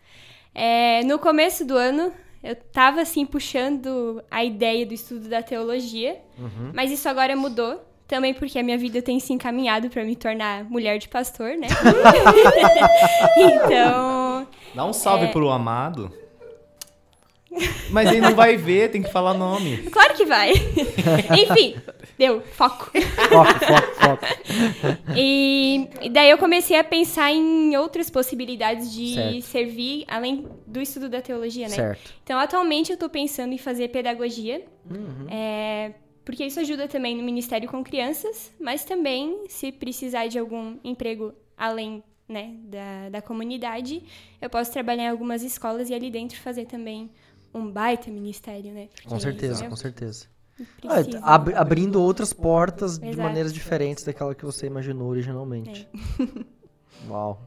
[0.58, 2.10] É, no começo do ano,
[2.42, 6.16] eu tava, assim, puxando a ideia do estudo da teologia,
[6.72, 7.84] mas isso agora mudou.
[8.08, 11.66] Também porque a minha vida tem se encaminhado pra me tornar mulher de pastor, né?
[13.36, 16.12] então, Dá um salve pro amado.
[17.90, 19.78] Mas ele não vai ver, tem que falar nome.
[19.90, 20.52] claro que vai.
[20.52, 21.76] Enfim,
[22.18, 22.90] deu, foco.
[23.28, 24.26] Foco, foco, foco.
[25.16, 29.42] E, e daí eu comecei a pensar em outras possibilidades de Certo.
[29.42, 31.74] servir além do estudo da teologia, né?
[31.74, 32.12] Certo.
[32.22, 35.26] Então, atualmente eu tô pensando em fazer pedagogia, Uhum.
[35.30, 35.92] é,
[36.24, 41.32] porque isso ajuda também no Ministério com Crianças, mas também, se precisar de algum emprego
[41.56, 44.02] além né, da, da comunidade,
[44.40, 47.10] eu posso trabalhar em algumas escolas e ali dentro fazer também
[47.56, 48.88] um baita ministério, né?
[48.94, 50.26] Porque Com certeza, né, com certeza.
[50.80, 51.20] precisa.
[51.22, 53.22] Ah, ab- abrindo outras portas de Exato.
[53.22, 55.88] maneiras diferentes daquela que você imaginou originalmente.
[57.08, 57.42] Uau.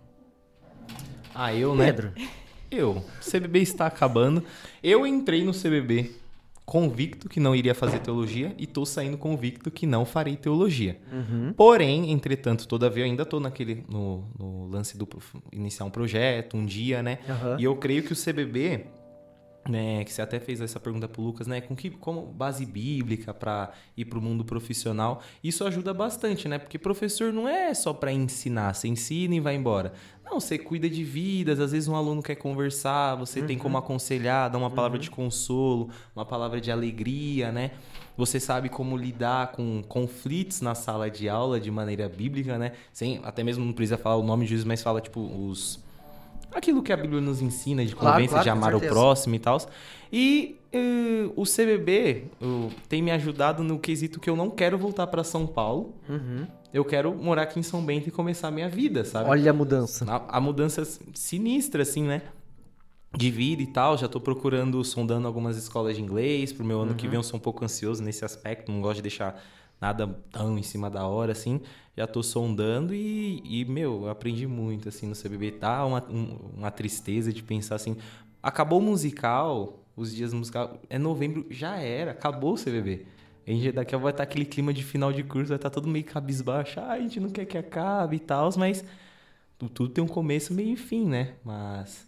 [1.34, 1.86] Ah, eu, né?
[1.88, 2.12] Pedro.
[2.70, 3.04] Eu.
[3.22, 4.44] CBB está acabando.
[4.84, 6.12] Eu entrei no CBB
[6.66, 11.00] convicto que não iria fazer teologia e tô saindo convicto que não farei teologia.
[11.12, 11.52] Uhum.
[11.54, 15.08] Porém, entretanto, todavia, eu ainda tô naquele no, no lance do
[15.52, 17.18] iniciar um projeto, um dia, né?
[17.28, 17.58] Aham.
[17.60, 18.86] E eu creio que o CBB,
[19.68, 23.34] né, que você até fez essa pergunta pro Lucas, né, com que como base bíblica
[23.34, 26.58] para ir pro mundo profissional, isso ajuda bastante, né?
[26.58, 29.94] Porque professor não é só para ensinar, você ensina e vai embora.
[30.24, 34.50] Não, você cuida de vidas, às vezes um aluno quer conversar, você tem como aconselhar,
[34.50, 37.72] dar uma palavra de consolo, uma palavra de alegria, né?
[38.16, 42.74] Você sabe como lidar com conflitos na sala de aula de maneira bíblica, né?
[42.94, 45.84] Sem, até mesmo não precisa falar o nome de Jesus, mas fala tipo os
[46.54, 49.36] aquilo que a Bíblia nos ensina de Claro, convivência, claro, de com amar o próximo
[49.36, 49.58] e tal.
[50.12, 55.08] E eh, o CBB uh, tem me ajudado no quesito que eu não quero voltar
[55.08, 55.96] para São Paulo.
[56.08, 56.48] Uhum.
[56.72, 59.30] Eu quero morar aqui em São Bento e começar a minha vida, sabe?
[59.30, 60.06] Olha a mudança.
[60.08, 60.84] A, a mudança
[61.14, 62.22] sinistra, assim, né?
[63.16, 63.98] De vida e tal.
[63.98, 66.54] Já tô procurando, sondando algumas escolas de inglês.
[66.54, 68.72] Pro meu ano que vem eu sou um pouco ansioso nesse aspecto.
[68.72, 69.42] Não gosto de deixar
[69.82, 71.62] nada tão em cima da hora, assim.
[71.98, 75.52] Já tô sondando e, e meu, eu aprendi muito, assim, no CBB.
[75.52, 77.98] Tá uma, um- uma tristeza de pensar assim,
[78.42, 83.06] acabou o musical, os dias musical, é novembro, já era, acabou o CBB.
[83.48, 85.70] A gente daqui a pouco vai estar aquele clima de final de curso, vai estar
[85.70, 88.84] todo meio cabisbaixo, ah, a gente não quer que acabe e tal, mas
[89.58, 91.36] tu- tudo tem um começo, meio e fim, né?
[91.44, 92.08] Mas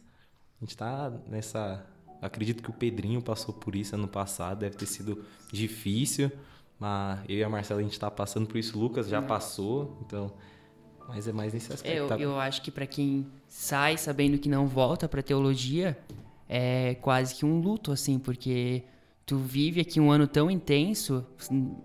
[0.62, 1.86] a gente tá nessa.
[2.22, 6.32] Acredito que o Pedrinho passou por isso ano passado, deve ter sido difícil,
[6.82, 10.00] mas eu e a Marcela a gente tá passando por isso, o Lucas já passou,
[10.02, 10.34] então.
[11.08, 11.96] Mas é mais nesse aspecto.
[11.96, 12.18] Eu, tá?
[12.18, 15.96] eu acho que pra quem sai sabendo que não volta pra teologia,
[16.50, 18.84] é quase que um luto, assim, porque
[19.28, 21.24] tu vive aqui um ano tão intenso,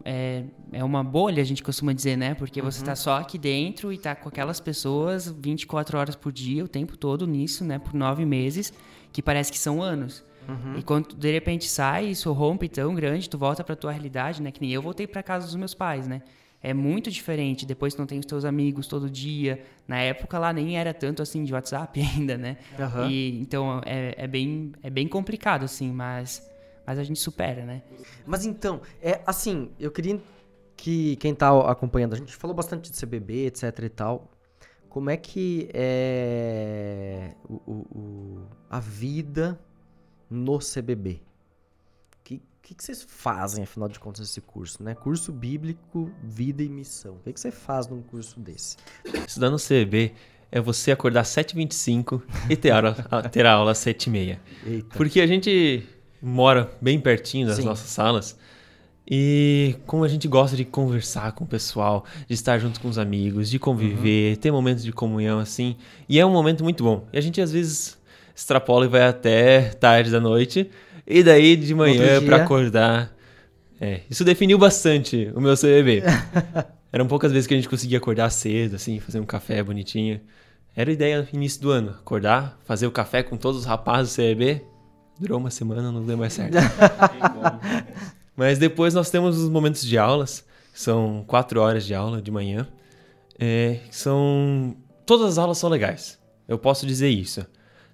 [0.03, 2.35] é, é uma bolha, a gente costuma dizer, né?
[2.35, 6.65] Porque você tá só aqui dentro e tá com aquelas pessoas 24 horas por dia,
[6.65, 7.79] o tempo todo nisso, né?
[7.79, 8.73] Por nove meses,
[9.13, 10.25] que parece que são anos.
[10.79, 14.51] E quando de repente sai, isso rompe tão grande, tu volta pra tua realidade, né?
[14.51, 16.23] Que nem eu voltei pra casa dos meus pais, né?
[16.63, 17.65] É muito diferente.
[17.65, 19.63] Depois tu não tem os teus amigos todo dia.
[19.87, 22.57] Na época lá nem era tanto assim de WhatsApp ainda, né?
[22.79, 23.09] Aham.
[23.09, 26.51] E, então é, é, bem, é bem complicado, assim, mas,
[26.87, 27.83] mas a gente supera, né?
[28.27, 30.21] Mas então, é assim, eu queria
[30.77, 34.31] que quem tá acompanhando, a gente falou bastante de CBB, etc e tal.
[34.89, 39.59] Como é que é o, o- o- a vida
[40.31, 41.21] no CBB?
[42.21, 44.95] O que, que, que vocês fazem, afinal de contas, nesse curso, né?
[44.95, 47.15] Curso Bíblico, Vida e Missão.
[47.15, 48.77] O que, que você faz num curso desse?
[49.27, 50.13] Estudar no CB
[50.51, 52.95] é você acordar às 7h25 e ter aula,
[53.31, 54.39] ter a aula às 7h30.
[54.65, 54.97] Eita.
[54.97, 55.87] Porque a gente
[56.21, 57.65] mora bem pertinho das Sim.
[57.65, 58.37] nossas salas.
[59.09, 62.99] E como a gente gosta de conversar com o pessoal, de estar junto com os
[62.99, 65.77] amigos, de conviver, ter momentos de comunhão assim.
[66.09, 67.07] E é um momento muito bom.
[67.13, 67.97] E a gente às vezes
[68.37, 70.71] extrapola e vai até tarde da noite.
[71.07, 72.37] E daí de manhã dia.
[72.37, 73.17] acordar.
[73.81, 76.03] É, isso definiu bastante o meu CBB.
[76.93, 80.21] Eram poucas vezes que a gente conseguia acordar cedo, assim, fazer um café bonitinho.
[80.75, 81.91] Era a ideia no início do ano.
[81.91, 84.63] Acordar, fazer o café com todos os rapazes do CBB.
[85.19, 86.57] Durou uma semana, não deu mais certo.
[88.37, 92.69] Mas depois nós temos os momentos de aulas, são quatro horas de aula de manhã.
[93.39, 94.77] É, são.
[95.07, 96.19] Todas as aulas são legais.
[96.47, 97.47] Eu posso dizer isso.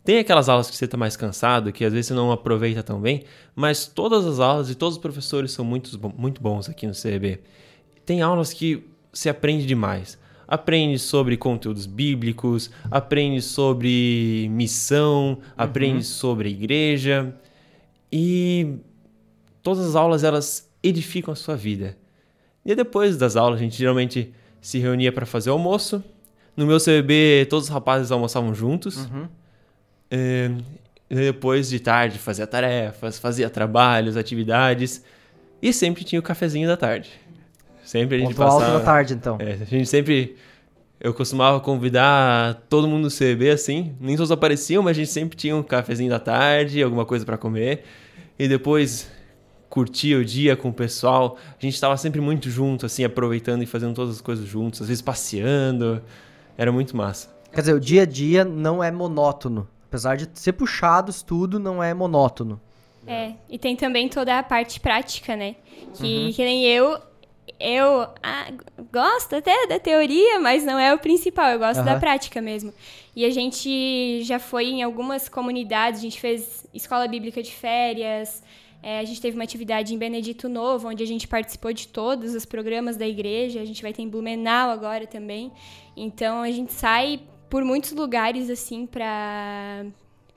[0.05, 3.01] Tem aquelas aulas que você está mais cansado, que às vezes você não aproveita tão
[3.01, 3.23] bem,
[3.55, 7.41] mas todas as aulas e todos os professores são muito, muito bons aqui no CEB.
[8.05, 10.19] Tem aulas que você aprende demais.
[10.49, 17.35] Aprende sobre conteúdos bíblicos, aprende sobre missão, aprende sobre igreja.
[18.11, 18.75] E
[19.63, 21.97] todas as aulas elas edificam a sua vida.
[22.67, 26.03] E depois das aulas a gente geralmente se reunia para fazer almoço.
[26.57, 29.09] No meu CBB todos os rapazes almoçavam juntos.
[29.09, 29.42] E
[31.09, 35.05] depois de tarde fazia tarefas, fazia trabalhos, atividades
[35.61, 37.11] e sempre tinha o cafezinho da tarde.
[37.85, 38.79] Sempre a gente Ponto alto passava.
[38.79, 39.37] da tarde, então.
[39.41, 40.37] É, a gente sempre.
[41.01, 43.95] Eu costumava convidar todo mundo do CB assim.
[44.01, 47.37] Nem todos apareciam, mas a gente sempre tinha um cafezinho da tarde, alguma coisa pra
[47.37, 47.83] comer.
[48.39, 49.11] E depois
[49.69, 51.37] curtia o dia com o pessoal.
[51.49, 54.89] A gente estava sempre muito junto, assim, aproveitando e fazendo todas as coisas juntos, às
[54.89, 56.01] vezes passeando.
[56.57, 57.35] Era muito massa.
[57.53, 59.67] Quer dizer, o dia a dia não é monótono.
[59.93, 62.59] Apesar de ser puxado, estudo não é monótono.
[63.07, 65.55] É, e tem também toda a parte prática, né?
[65.93, 66.99] Que, que nem eu,
[67.61, 68.51] eu ah,
[68.91, 72.01] gosto até da teoria, mas não é o principal, eu gosto da Aham.
[72.01, 72.73] prática mesmo.
[73.15, 78.43] E a gente já foi em algumas comunidades, a gente fez escola bíblica de férias,
[78.83, 82.35] é, a gente teve uma atividade em Benedito Novo, onde a gente participou de todos
[82.35, 85.53] os programas da igreja, a gente vai ter em Blumenau agora também.
[85.95, 87.21] Então a gente sai
[87.53, 89.85] por muitos lugares, assim, pra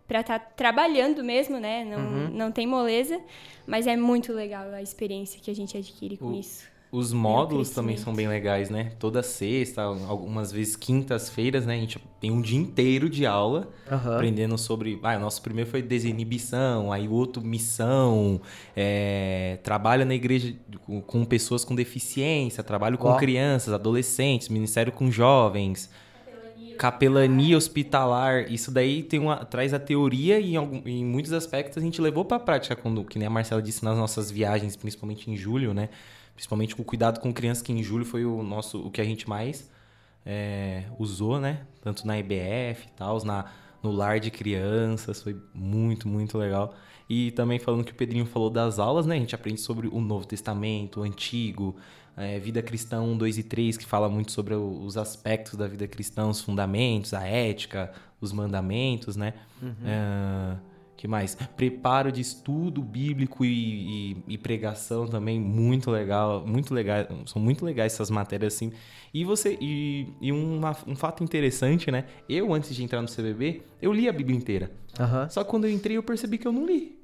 [0.08, 1.84] para estar trabalhando mesmo, né?
[1.84, 3.20] Não, não tem moleza,
[3.66, 6.66] mas é muito legal a experiência que a gente adquire com O- isso.
[6.92, 8.92] Os módulos também são bem legais, né?
[9.00, 11.74] Toda sexta, algumas vezes quintas-feiras, né?
[11.76, 14.14] A gente tem um dia inteiro de aula Aham.
[14.16, 15.00] aprendendo sobre.
[15.04, 18.40] Ah, o nosso primeiro foi desinibição, aí o outro missão,
[18.78, 20.54] é, trabalho na igreja
[20.86, 23.18] com, com pessoas com deficiência, trabalho com Ó.
[23.18, 25.90] crianças, adolescentes, ministério com jovens.
[26.78, 31.78] Capelania hospitalar, isso daí tem uma, traz a teoria e em, algum- em muitos aspectos
[31.78, 34.76] a gente levou para a prática, quando, que nem a Marcela disse nas nossas viagens,
[34.76, 35.90] principalmente em julho, né?
[36.34, 39.06] Principalmente com o cuidado com crianças, que em julho foi o nosso o que a
[39.06, 39.70] gente mais
[40.26, 41.62] é, usou, né?
[41.82, 43.46] Tanto na IBF e tal, na,
[43.82, 46.76] no lar de crianças, foi muito, muito legal.
[47.10, 49.16] E também falando que o Pedrinho falou das aulas, né?
[49.16, 51.76] A gente aprende sobre o Novo Testamento, o Antigo,
[52.18, 55.88] é, Vida Cristã 1, 2 e 3, que fala muito sobre os aspectos da vida
[55.88, 57.92] cristã, os fundamentos, a ética,
[58.22, 59.34] os mandamentos, né?
[59.86, 60.56] É,
[60.96, 61.36] que mais?
[61.36, 67.66] Preparo de estudo bíblico e, e, e, pregação também, muito legal, muito legal, são muito
[67.66, 68.72] legais essas matérias assim.
[69.14, 72.06] E você e, e uma, um fato interessante, né?
[72.30, 74.72] Eu antes de entrar no CBB, eu li a Bíblia inteira.
[75.00, 75.28] Aham.
[75.30, 76.95] Só que quando eu entrei eu percebi que eu não li.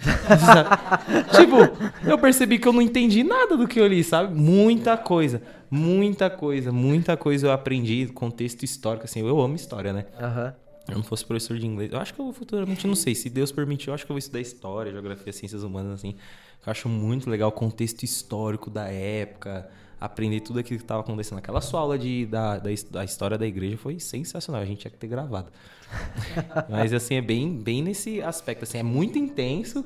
[1.36, 4.34] tipo, eu percebi que eu não entendi nada do que eu li, sabe?
[4.34, 10.06] Muita coisa, muita coisa, muita coisa eu aprendi, contexto histórico, assim, eu amo história, né?
[10.18, 10.54] Aham.
[10.88, 13.28] eu não fosse professor de inglês, eu acho que eu vou futuramente, não sei, se
[13.28, 16.14] Deus permitir, eu acho que eu vou estudar história, geografia, ciências humanas, assim.
[16.66, 19.68] Eu acho muito legal o contexto histórico da época,
[20.00, 21.38] aprender tudo aquilo que estava acontecendo.
[21.38, 24.90] Aquela sua aula de, da, da, da, história da igreja foi sensacional, a gente tinha
[24.90, 25.50] que ter gravado.
[26.70, 29.84] Mas, assim, é bem, bem nesse aspecto, assim, é muito intenso,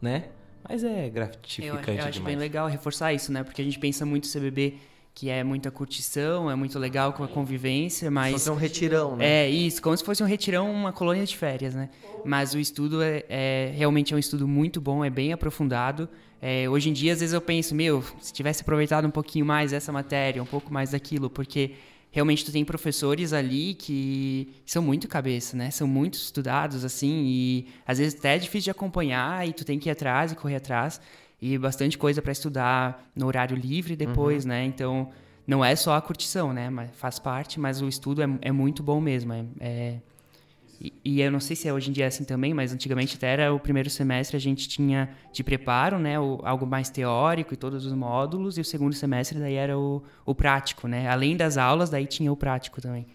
[0.00, 0.28] né?
[0.68, 2.34] Mas é gratificante Eu, eu acho demais.
[2.34, 3.42] bem legal reforçar isso, né?
[3.42, 4.74] Porque a gente pensa muito CBB
[5.16, 8.32] que é muita curtição, é muito legal com a convivência, mas...
[8.32, 9.24] Fazer um retirão, né?
[9.26, 11.88] É, isso, como se fosse um retirão, uma colônia de férias, né?
[12.22, 16.06] Mas o estudo é, é realmente é um estudo muito bom, é bem aprofundado.
[16.40, 19.72] É, hoje em dia, às vezes eu penso, meu, se tivesse aproveitado um pouquinho mais
[19.72, 21.72] essa matéria, um pouco mais daquilo, porque
[22.10, 25.70] realmente tu tem professores ali que são muito cabeça, né?
[25.70, 29.78] São muito estudados, assim, e às vezes até é difícil de acompanhar e tu tem
[29.78, 31.00] que ir atrás e correr atrás.
[31.40, 34.64] E bastante coisa para estudar no horário livre depois, né?
[34.64, 35.10] Então,
[35.46, 36.70] não é só a curtição, né?
[36.70, 39.32] Mas faz parte, mas o estudo é, é muito bom mesmo.
[39.32, 40.00] É, é-
[40.80, 43.16] e, e eu não sei se é hoje em dia é assim também, mas antigamente
[43.16, 46.18] até era o primeiro semestre a gente tinha de preparo, né?
[46.20, 50.02] O, algo mais teórico e todos os módulos, e o segundo semestre daí era o,
[50.24, 51.08] o prático, né?
[51.08, 53.06] Além das aulas, daí tinha o prático também.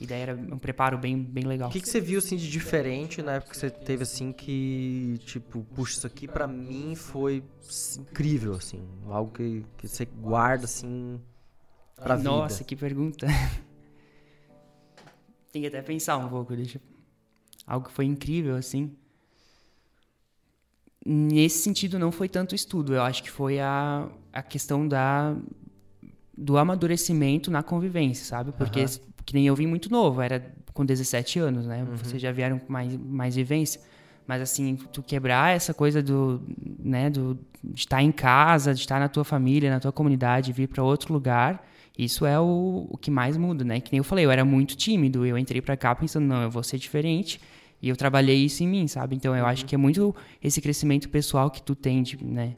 [0.00, 1.68] E daí era um preparo bem, bem legal.
[1.68, 5.20] O que, que você viu assim de diferente na época que você teve assim que,
[5.26, 7.44] tipo, puxa, isso aqui pra mim foi
[7.98, 8.82] incrível, assim.
[9.06, 11.20] Algo que, que você guarda assim
[11.96, 12.30] pra vida.
[12.30, 13.26] Nossa, que pergunta.
[15.52, 16.80] Tem que até pensar um pouco, deixa.
[17.66, 18.96] Algo que foi incrível, assim.
[21.04, 22.94] Nesse sentido, não foi tanto estudo.
[22.94, 25.36] Eu acho que foi a, a questão da,
[26.36, 28.52] do amadurecimento na convivência, sabe?
[28.52, 28.86] Porque.
[29.30, 31.86] Que nem eu vim muito novo, era com 17 anos, né?
[32.02, 33.80] Vocês já vieram com mais, mais vivência.
[34.26, 36.42] Mas, assim, tu quebrar essa coisa do,
[36.80, 40.66] né, do, de estar em casa, de estar na tua família, na tua comunidade, vir
[40.66, 41.64] para outro lugar,
[41.96, 43.80] isso é o, o que mais muda, né?
[43.80, 46.50] Que nem eu falei, eu era muito tímido, eu entrei para cá pensando, não, eu
[46.50, 47.40] vou ser diferente,
[47.80, 49.14] e eu trabalhei isso em mim, sabe?
[49.14, 50.12] Então, eu acho que é muito
[50.42, 52.56] esse crescimento pessoal que tu tem, de, né?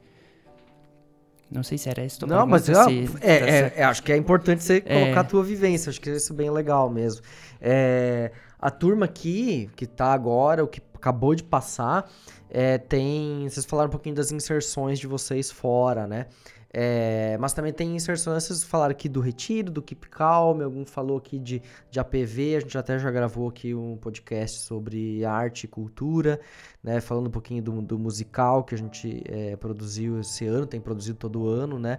[1.53, 4.13] Não sei se era tua Não, mas é, se- é, tá é- é, acho que
[4.13, 5.01] é importante você É.
[5.03, 5.91] colocar a tua vivência.
[5.91, 7.23] Acho que isso é bem legal mesmo.
[7.61, 12.11] É, a turma aqui, que tá agora, o que acabou de passar,
[12.51, 13.47] é, tem.
[13.49, 16.27] Vocês falaram um pouquinho das inserções de vocês fora, né?
[16.75, 21.39] É, mas também tem inserções, falaram aqui do Retiro, do Keep Calm, algum falou aqui
[21.39, 21.61] de,
[21.91, 26.41] de APV, a gente até já gravou aqui um podcast sobre arte e cultura,
[26.83, 26.99] né?
[27.03, 31.19] Falando um pouquinho do, do musical que a gente é, produziu esse ano, tem produzido
[31.19, 31.99] todo ano, né?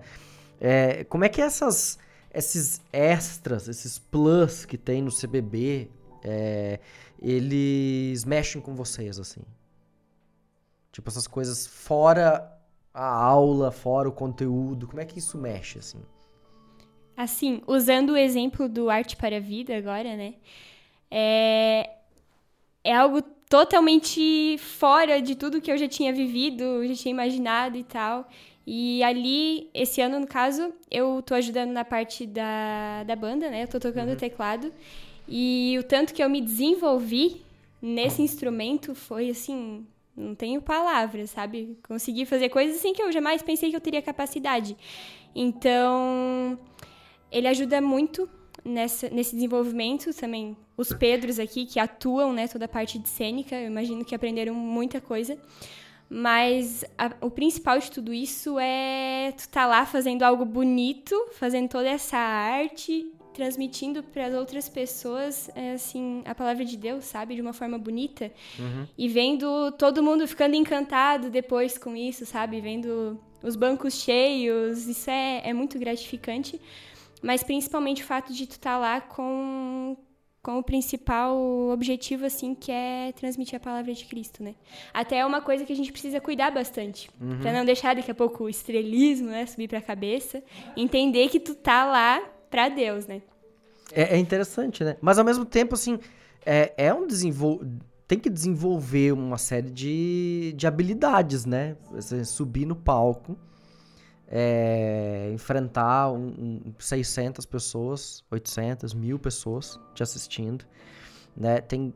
[0.60, 2.00] É, como é que essas,
[2.34, 5.88] esses extras, esses plus que tem no CBB,
[6.24, 6.80] é,
[7.22, 9.42] eles mexem com vocês, assim?
[10.92, 12.53] Tipo, essas coisas fora
[12.94, 16.00] a aula, fora o conteúdo, como é que isso mexe, assim?
[17.18, 20.36] Assim, usando o exemplo do Arte para a Vida agora, né?
[21.10, 21.90] É,
[22.84, 27.84] é algo totalmente fora de tudo que eu já tinha vivido, já tinha imaginado e
[27.84, 28.28] tal.
[28.66, 33.64] E ali, esse ano, no caso, eu tô ajudando na parte da, da banda, né?
[33.64, 34.72] Eu tô tocando teclado.
[35.28, 37.44] E o tanto que eu me desenvolvi
[37.82, 39.86] nesse instrumento foi assim.
[40.16, 41.78] Não tenho palavras, sabe?
[41.88, 44.78] Consegui fazer coisas assim que eu jamais pensei que eu teria capacidade.
[45.36, 46.58] Então,
[47.32, 48.30] ele ajuda muito
[48.64, 50.56] nessa, nesse desenvolvimento também.
[50.78, 54.54] Os Pedros aqui, que atuam, né, toda a parte de cênica, eu imagino que aprenderam
[54.54, 55.38] muita coisa.
[56.10, 61.68] Mas a- o principal de tudo isso é tu tá lá fazendo algo bonito, fazendo
[61.70, 67.36] toda essa arte, transmitindo para as outras pessoas, é, assim, a palavra de Deus, sabe,
[67.36, 68.32] de uma forma bonita.
[68.98, 72.62] E vendo todo mundo ficando encantado depois com isso, sabe?
[72.62, 76.60] Vendo os bancos cheios, isso é, é muito gratificante.
[77.22, 79.96] Mas principalmente o fato de tu estar lá com,
[80.42, 81.38] com o principal
[81.72, 84.56] objetivo, assim, que é transmitir a palavra de Cristo, né?
[84.94, 87.10] Até é uma coisa que a gente precisa cuidar bastante.
[87.42, 90.44] Pra não deixar daqui a pouco o estrelismo, né, subir pra cabeça.
[90.76, 92.22] Entender que tu tá lá
[92.54, 93.24] pra Deus, né?
[93.92, 94.96] É, é interessante, né?
[95.02, 95.98] Mas ao mesmo tempo, assim,
[96.46, 97.64] é, é um desenvol...
[98.08, 101.76] Tem que desenvolver uma série de, de habilidades, né?
[101.92, 103.36] Você subir no palco,
[104.28, 110.64] é, enfrentar um, um 600 pessoas, 800, mil pessoas te assistindo,
[111.36, 111.60] né?
[111.60, 111.92] Tem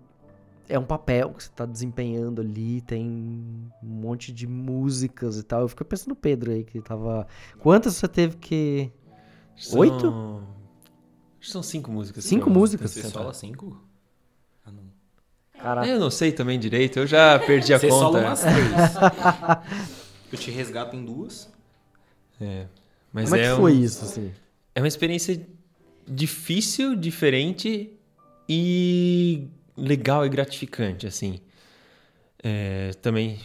[0.69, 5.61] é um papel que você tá desempenhando ali, tem um monte de músicas e tal.
[5.61, 7.27] Eu fico pensando no Pedro aí, que tava.
[7.59, 8.91] Quantas você teve que.
[9.57, 10.43] São- Oito?
[11.39, 12.23] Acho que são cinco músicas.
[12.23, 12.91] Cinco músicas?
[12.91, 13.81] Você sola cinco?
[14.65, 14.83] Ah, não.
[15.61, 15.87] Caraca.
[15.87, 18.27] Eu não sei também direito, eu já perdi a Você sola conta.
[18.27, 19.73] umas três.
[20.31, 21.49] eu te resgato em duas.
[22.39, 22.67] É,
[23.11, 24.31] mas Como é que um- foi isso, assim?
[24.75, 25.41] É uma experiência
[26.07, 27.91] difícil, diferente
[28.47, 31.39] e legal e gratificante, assim.
[32.43, 33.39] É, também,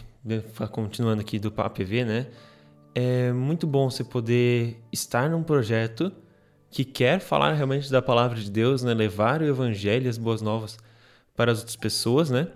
[0.70, 2.26] continuando aqui do PAPV, né?
[2.94, 6.12] É muito bom você poder estar num projeto
[6.70, 8.92] que quer falar realmente da palavra de Deus, né?
[8.94, 10.78] Levar o evangelho, as boas novas
[11.34, 12.48] para as outras pessoas, né?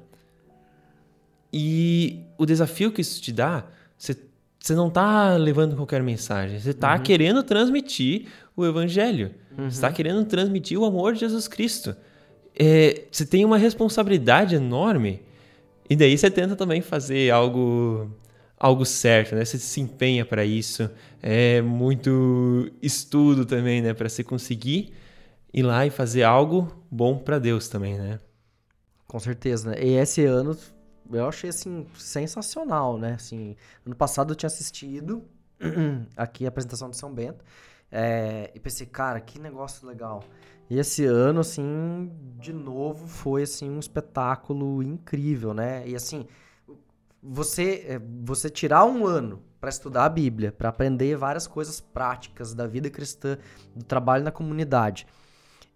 [1.52, 3.64] E o desafio que isso te dá,
[3.96, 4.16] você,
[4.58, 9.34] você não tá levando qualquer mensagem, você tá querendo transmitir o evangelho.
[9.56, 11.96] Você está querendo transmitir o amor de Jesus Cristo.
[12.58, 15.22] É, você tem uma responsabilidade enorme
[15.88, 18.10] e daí você tenta também fazer algo
[18.58, 19.44] algo certo, né?
[19.44, 20.90] Você se empenha para isso.
[21.22, 24.92] É muito estudo também, né, para você conseguir
[25.52, 28.18] ir lá e fazer algo bom para Deus também, né?
[29.06, 29.82] Com certeza, né?
[29.82, 30.56] E esse ano
[31.12, 33.14] eu achei assim sensacional, né?
[33.14, 35.22] Assim, ano passado eu tinha assistido
[36.16, 37.44] aqui a apresentação de São Bento
[37.90, 40.22] é, e pensei, cara, que negócio legal.
[40.68, 45.86] E esse ano, assim, de novo foi assim um espetáculo incrível, né?
[45.86, 46.26] E assim,
[47.22, 52.54] você é, você tirar um ano para estudar a Bíblia, para aprender várias coisas práticas
[52.54, 53.38] da vida cristã,
[53.74, 55.06] do trabalho na comunidade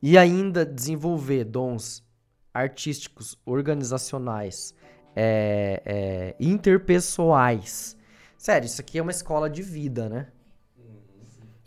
[0.02, 2.04] e ainda desenvolver dons
[2.52, 4.74] artísticos, organizacionais,
[5.14, 7.96] é, é, interpessoais.
[8.36, 10.28] Sério, isso aqui é uma escola de vida, né?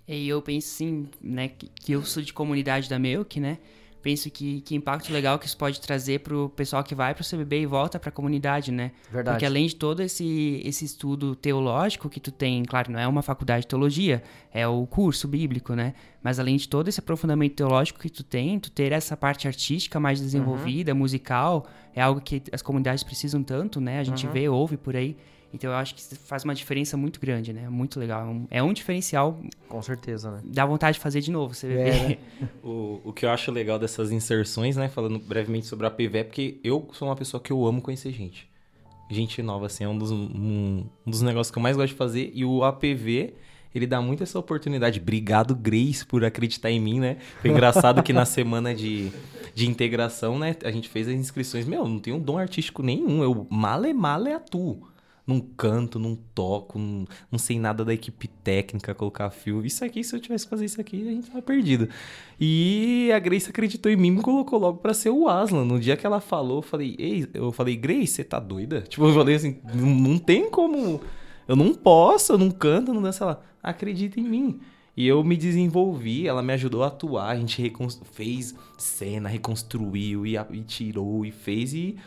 [0.08, 3.60] E eu penso assim, né, que eu sou de comunidade da Melk, né?
[4.04, 7.62] Penso que, que impacto legal que isso pode trazer pro pessoal que vai pro CBB
[7.62, 8.92] e volta pra comunidade, né?
[9.10, 9.36] Verdade.
[9.36, 13.22] Porque além de todo esse, esse estudo teológico que tu tem, claro, não é uma
[13.22, 14.22] faculdade de teologia,
[14.54, 15.94] é o curso bíblico, né?
[16.22, 19.98] Mas além de todo esse aprofundamento teológico que tu tem, tu ter essa parte artística
[20.02, 24.00] mais desenvolvida, musical, é algo que as comunidades precisam tanto, né?
[24.00, 25.16] A gente vê, ouve por aí.
[25.54, 27.70] Então eu acho que isso faz uma diferença muito grande, né?
[27.70, 28.22] Muito legal.
[28.22, 29.40] É um, é um diferencial,
[29.70, 30.42] Com certeza, né?
[30.44, 31.90] dá vontade de fazer de novo, CBB.
[31.90, 32.18] É, né?
[32.64, 34.90] O, o que eu acho legal dessas inserções, né?
[34.90, 38.12] Falando brevemente sobre a APV, é porque eu sou uma pessoa que eu amo conhecer
[38.12, 38.50] gente.
[39.12, 41.98] Gente nova, assim, é um dos, um, um dos negócios que eu mais gosto de
[41.98, 42.32] fazer.
[42.34, 43.36] E o APV,
[43.76, 45.00] ele dá muito essa oportunidade.
[45.00, 47.18] Obrigado, Grace, por acreditar em mim, né?
[47.42, 49.12] Foi engraçado que na semana de,
[49.54, 50.56] de integração, né?
[50.64, 51.68] A gente fez as inscrições.
[51.68, 53.22] Meu, não tenho dom artístico nenhum.
[53.22, 54.93] Eu male male atuo.
[55.26, 59.66] Não canto, não toco, não, não sei nada da equipe técnica, colocar fio.
[59.66, 61.88] Isso aqui, se eu tivesse que fazer isso aqui, a gente tava perdido.
[62.40, 65.64] E a Grace acreditou em mim e me colocou logo pra ser o Aslan.
[65.64, 68.82] No dia que ela falou, eu falei, ei, eu falei, Grace, você tá doida?
[68.90, 71.00] Tipo, eu falei assim, não, tem como.
[71.48, 73.24] Eu não posso, eu não canto, não danço.
[73.24, 74.60] Ela, acredita em mim.
[74.96, 77.74] E eu me desenvolvi, ela me ajudou a atuar, a gente
[78.12, 81.98] fez cena, reconstruiu e, e tirou e fez e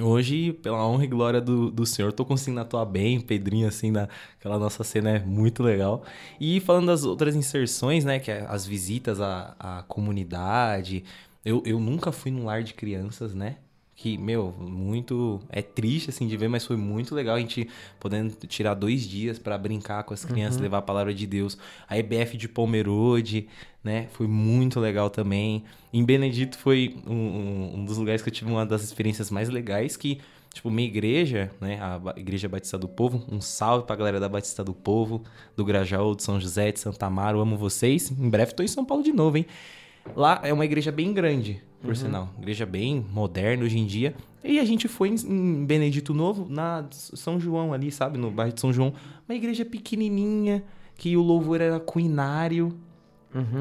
[0.00, 4.08] Hoje, pela honra e glória do, do Senhor, tô conseguindo atuar bem, Pedrinho, assim, na,
[4.36, 6.02] aquela nossa cena é muito legal.
[6.40, 11.04] E falando das outras inserções, né, que é as visitas à, à comunidade,
[11.44, 13.58] eu, eu nunca fui num lar de crianças, né,
[13.96, 17.68] que, meu, muito, é triste, assim, de ver, mas foi muito legal a gente
[18.00, 21.56] podendo tirar dois dias pra brincar com as crianças, levar a palavra de Deus.
[21.88, 23.46] A EBF de Pomerode,
[23.82, 25.62] né, foi muito legal também.
[25.92, 29.48] Em Benedito foi um, um- um dos lugares que eu tive uma das experiências mais
[29.48, 30.18] legais que,
[30.52, 34.64] tipo, minha igreja, né, a Igreja Batista do Povo, um salve pra galera da Batista
[34.64, 35.22] do Povo,
[35.56, 38.10] do Grajaú, de São José, de Santa Amaro, amo vocês.
[38.10, 39.46] Em breve tô em São Paulo de novo, hein.
[40.16, 42.28] Lá é uma igreja bem grande, por sinal.
[42.38, 44.14] Igreja bem moderna hoje em dia.
[44.42, 48.18] E a gente foi em, Benedito Novo, na São João ali, sabe?
[48.18, 48.92] No bairro de São João.
[49.28, 50.62] Uma igreja pequenininha,
[50.96, 52.76] que o louvor era cuinário,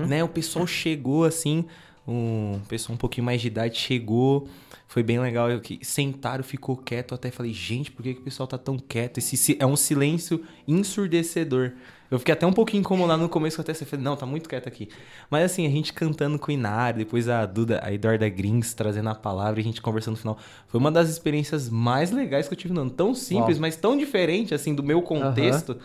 [0.07, 0.23] né?
[0.23, 1.65] O pessoal chegou assim,
[2.07, 4.47] um pessoal um pouquinho mais de idade chegou,
[4.93, 5.49] foi bem legal.
[5.49, 7.15] Eu que sentaram, ficou quieto.
[7.15, 9.17] Até falei, gente, por que, que o pessoal tá tão quieto?
[9.17, 11.71] Esse é um silêncio ensurdecedor.
[12.11, 14.87] Eu fiquei até um pouquinho incomodado no começo, até falei, não, tá muito quieto aqui.
[15.31, 19.09] Mas assim, a gente cantando com o Inário, depois a Duda, a Eduarda Grings trazendo
[19.09, 20.37] a palavra e a gente conversando no final.
[20.67, 22.91] Foi uma das experiências mais legais que eu tive no ano.
[22.91, 23.61] Tão simples, Uau.
[23.61, 25.75] mas tão diferente, assim, do meu contexto.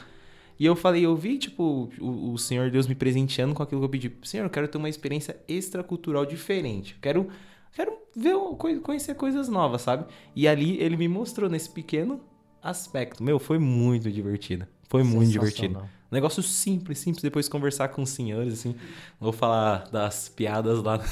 [0.59, 3.85] E eu falei, eu vi, tipo, o, o Senhor Deus me presenteando com aquilo que
[3.87, 4.13] eu pedi.
[4.23, 6.93] Senhor, eu quero ter uma experiência extracultural diferente.
[6.93, 7.29] Eu quero,
[7.73, 8.35] quero ver,
[8.83, 10.07] conhecer coisas novas, sabe?
[10.35, 12.21] E ali ele me mostrou nesse pequeno
[12.63, 13.23] aspecto.
[13.23, 14.67] Meu, foi muito divertido.
[14.89, 15.89] Foi muito divertido.
[16.11, 17.23] Negócio simples, simples.
[17.23, 18.75] Depois conversar com os senhores, assim.
[19.21, 21.01] Vou falar das piadas lá.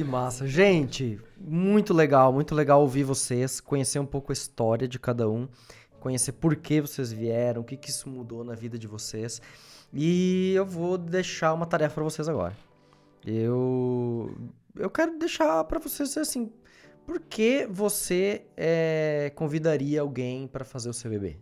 [0.00, 0.46] Que massa.
[0.46, 5.46] Gente, muito legal, muito legal ouvir vocês, conhecer um pouco a história de cada um,
[6.00, 9.42] conhecer por que vocês vieram, o que, que isso mudou na vida de vocês.
[9.92, 12.56] E eu vou deixar uma tarefa para vocês agora.
[13.24, 14.34] Eu
[14.76, 16.50] eu quero deixar para vocês assim,
[17.06, 21.36] por que você é, convidaria alguém para fazer o CBB?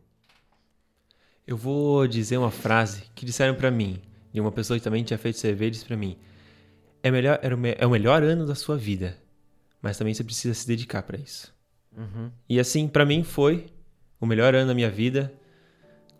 [1.47, 4.03] Eu vou dizer uma frase que disseram para mim,
[4.33, 6.19] e uma pessoa que também tinha feito CV disse para mim:
[7.03, 9.17] é, melhor, é o melhor ano da sua vida,
[9.81, 11.55] mas também você precisa se dedicar para isso.
[11.97, 12.31] Uhum.
[12.49, 13.67] E assim, para mim foi
[14.21, 15.33] o melhor ano da minha vida,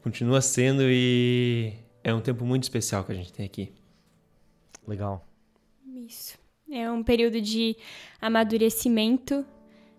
[0.03, 3.73] continua sendo e é um tempo muito especial que a gente tem aqui.
[4.87, 5.28] Legal.
[6.07, 6.39] Isso.
[6.71, 7.77] É um período de
[8.21, 9.45] amadurecimento,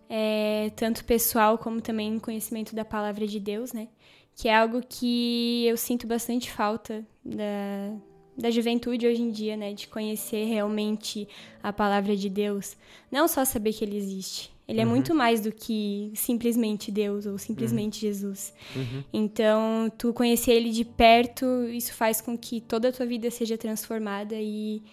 [0.10, 3.88] é, tanto pessoal como também conhecimento da palavra de Deus, né?
[4.36, 7.92] Que é algo que eu sinto bastante falta da,
[8.38, 9.74] da juventude hoje em dia, né?
[9.74, 11.28] De conhecer realmente
[11.62, 12.78] a palavra de Deus.
[13.12, 14.52] Não só saber que ele existe.
[14.68, 14.92] Ele é Uhum.
[14.92, 18.54] muito mais do que simplesmente Deus ou simplesmente Jesus.
[18.76, 19.04] Uhum.
[19.12, 23.58] Então, tu conhecer ele de perto, isso faz com que toda a tua vida seja
[23.58, 24.84] transformada e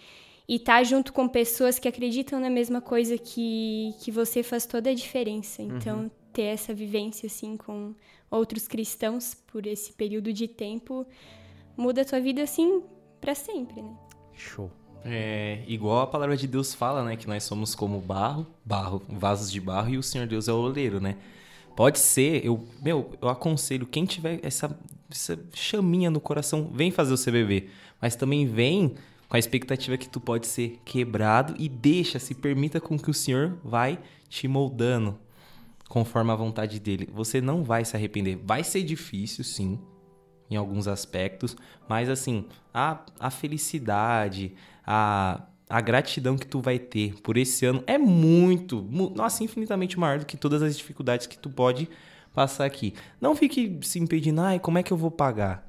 [0.49, 4.91] e estar junto com pessoas que acreditam na mesma coisa que, que você faz toda
[4.91, 5.61] a diferença.
[5.63, 7.95] Então, ter essa vivência assim com
[8.31, 11.07] outros cristãos por esse período de tempo
[11.77, 12.83] muda a tua vida assim
[13.21, 13.97] para sempre, né?
[14.35, 14.71] Show.
[15.05, 17.17] É, igual a palavra de Deus fala, né?
[17.17, 20.57] Que nós somos como barro, barro, vasos de barro e o Senhor Deus é o
[20.57, 21.17] oleiro, né?
[21.77, 24.77] Pode ser, eu, meu, eu aconselho, quem tiver essa,
[25.11, 27.69] essa chaminha no coração, vem fazer o CBB.
[28.01, 28.95] Mas também vem
[29.29, 33.15] com a expectativa que tu pode ser quebrado e deixa, se permita com que o
[33.15, 33.99] Senhor vai
[34.29, 35.19] te moldando
[35.89, 37.09] conforme a vontade dele.
[37.13, 38.41] Você não vai se arrepender.
[38.45, 39.79] Vai ser difícil, sim,
[40.51, 41.57] em alguns aspectos,
[41.89, 44.55] mas assim, a, a felicidade,
[44.87, 49.99] a, a gratidão que tu vai ter por esse ano é muito, mu- nossa, infinitamente
[49.99, 51.89] maior do que todas as dificuldades que tu pode
[52.33, 52.95] passar aqui.
[53.21, 55.66] Não fique se impedindo, ai, como é que eu vou pagar?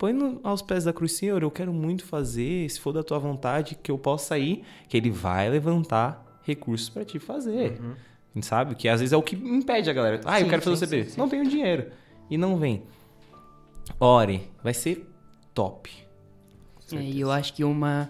[0.00, 3.18] Põe no- aos pés da cruz, Senhor, eu quero muito fazer, se for da tua
[3.18, 7.78] vontade, que eu possa ir, que ele vai levantar recursos para te fazer.
[8.40, 8.74] Sabe?
[8.76, 10.22] Que às vezes é o que impede a galera.
[10.24, 11.04] Ah, eu Sim, quero fazer sim, o CB.
[11.04, 11.20] sim, sim.
[11.20, 11.90] Não tenho dinheiro.
[12.30, 12.82] E não vem.
[14.00, 15.06] Ore, vai ser
[15.52, 15.90] top.
[16.92, 18.08] É, e eu acho que uma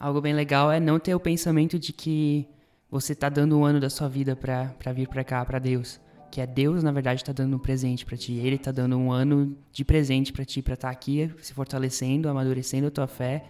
[0.00, 2.48] algo bem legal é não ter o pensamento de que
[2.90, 6.00] você tá dando um ano da sua vida pra vir pra cá, pra Deus.
[6.30, 8.34] Que é Deus, na verdade, tá dando um presente pra ti.
[8.34, 12.86] Ele tá dando um ano de presente pra ti, pra estar aqui, se fortalecendo, amadurecendo
[12.86, 13.44] a tua fé,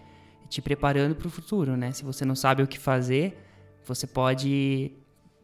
[0.45, 1.91] e te preparando pro futuro, né?
[1.91, 3.37] Se você não sabe o que fazer,
[3.85, 4.93] você pode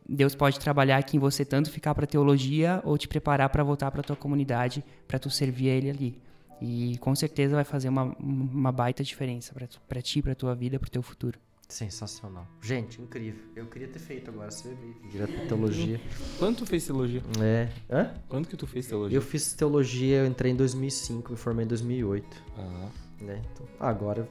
[0.08, 3.90] Deus pode trabalhar aqui em você tanto ficar pra teologia ou te preparar pra voltar
[3.90, 6.22] pra tua comunidade, pra tu servir a ele ali.
[6.62, 9.54] E com certeza vai fazer uma, uma baita diferença
[9.88, 11.40] pra ti, pra tua vida, pro teu futuro.
[11.68, 12.48] Sensacional.
[12.62, 13.42] Gente, incrível.
[13.56, 16.00] Eu queria ter feito agora CBB, direto pra teologia.
[16.38, 17.24] Quando tu fez teologia?
[17.42, 17.68] É.
[17.90, 18.12] Hã?
[18.30, 19.18] Quando que tu fez teologia?
[19.18, 22.28] Eu fiz teologia, eu entrei em 2005, me formei em 2008.
[22.58, 22.88] Ah.
[23.20, 23.42] Né?
[23.54, 24.28] Então, agora eu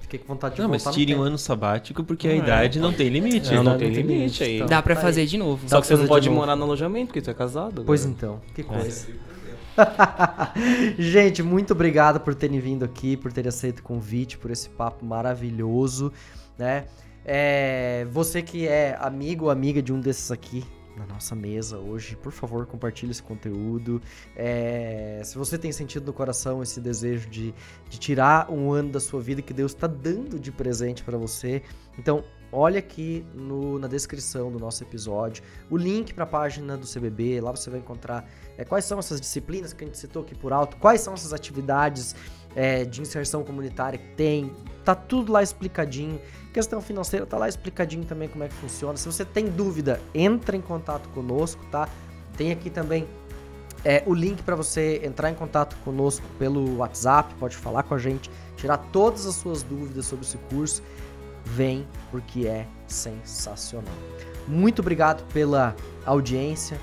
[0.00, 2.36] fiquei com vontade de Não, mas voltar no tire um ano sabático porque a Não
[2.40, 2.42] é.
[2.44, 3.48] idade não tem limite.
[3.54, 4.56] Não, não Não tem tem limite limite, aí.
[4.56, 4.66] então.
[4.68, 5.26] Dá pra tá fazer aí.
[5.26, 5.68] de novo.
[5.68, 7.84] Só que você não de pode morar no alojamento porque tu é casado.
[7.84, 8.16] Pois agora.
[8.16, 9.06] então, que coisa.
[10.98, 15.04] Gente, muito obrigado por terem vindo aqui, por terem aceito o convite, por esse papo
[15.04, 16.12] maravilhoso,
[16.60, 16.84] né?
[17.24, 20.64] É, você que é amigo ou amiga de um desses aqui
[20.96, 24.02] na nossa mesa hoje, por favor, compartilhe esse conteúdo.
[24.36, 27.54] É, se você tem sentido no coração esse desejo de,
[27.88, 31.62] de tirar um ano da sua vida que Deus está dando de presente para você,
[31.98, 36.86] então olha aqui no- na descrição do nosso episódio o link para a página do
[36.86, 37.40] CBB.
[37.40, 40.52] Lá você vai encontrar é, quais são essas disciplinas que a gente citou aqui por
[40.52, 42.14] alto, quais são essas atividades
[42.54, 44.52] é, de inserção comunitária que tem.
[44.84, 46.20] Tá tudo lá explicadinho.
[46.52, 48.96] Questão financeira tá lá explicadinho também como é que funciona.
[48.96, 51.88] Se você tem dúvida, entra em contato conosco, tá?
[52.36, 53.06] Tem aqui também
[53.84, 57.98] é, o link para você entrar em contato conosco pelo WhatsApp, pode falar com a
[57.98, 60.82] gente, tirar todas as suas dúvidas sobre esse curso.
[61.44, 63.94] Vem porque é sensacional.
[64.46, 65.74] Muito obrigado pela
[66.04, 66.78] audiência.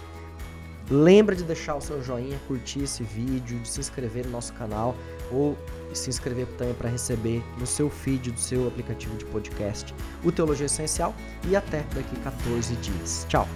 [0.90, 4.96] Lembra de deixar o seu joinha, curtir esse vídeo, de se inscrever no nosso canal
[5.32, 5.58] ou
[5.94, 10.66] se inscrever também para receber no seu feed do seu aplicativo de podcast o Teologia
[10.66, 11.16] Essencial
[11.48, 13.26] e até daqui 14 dias.
[13.28, 13.48] Tchau!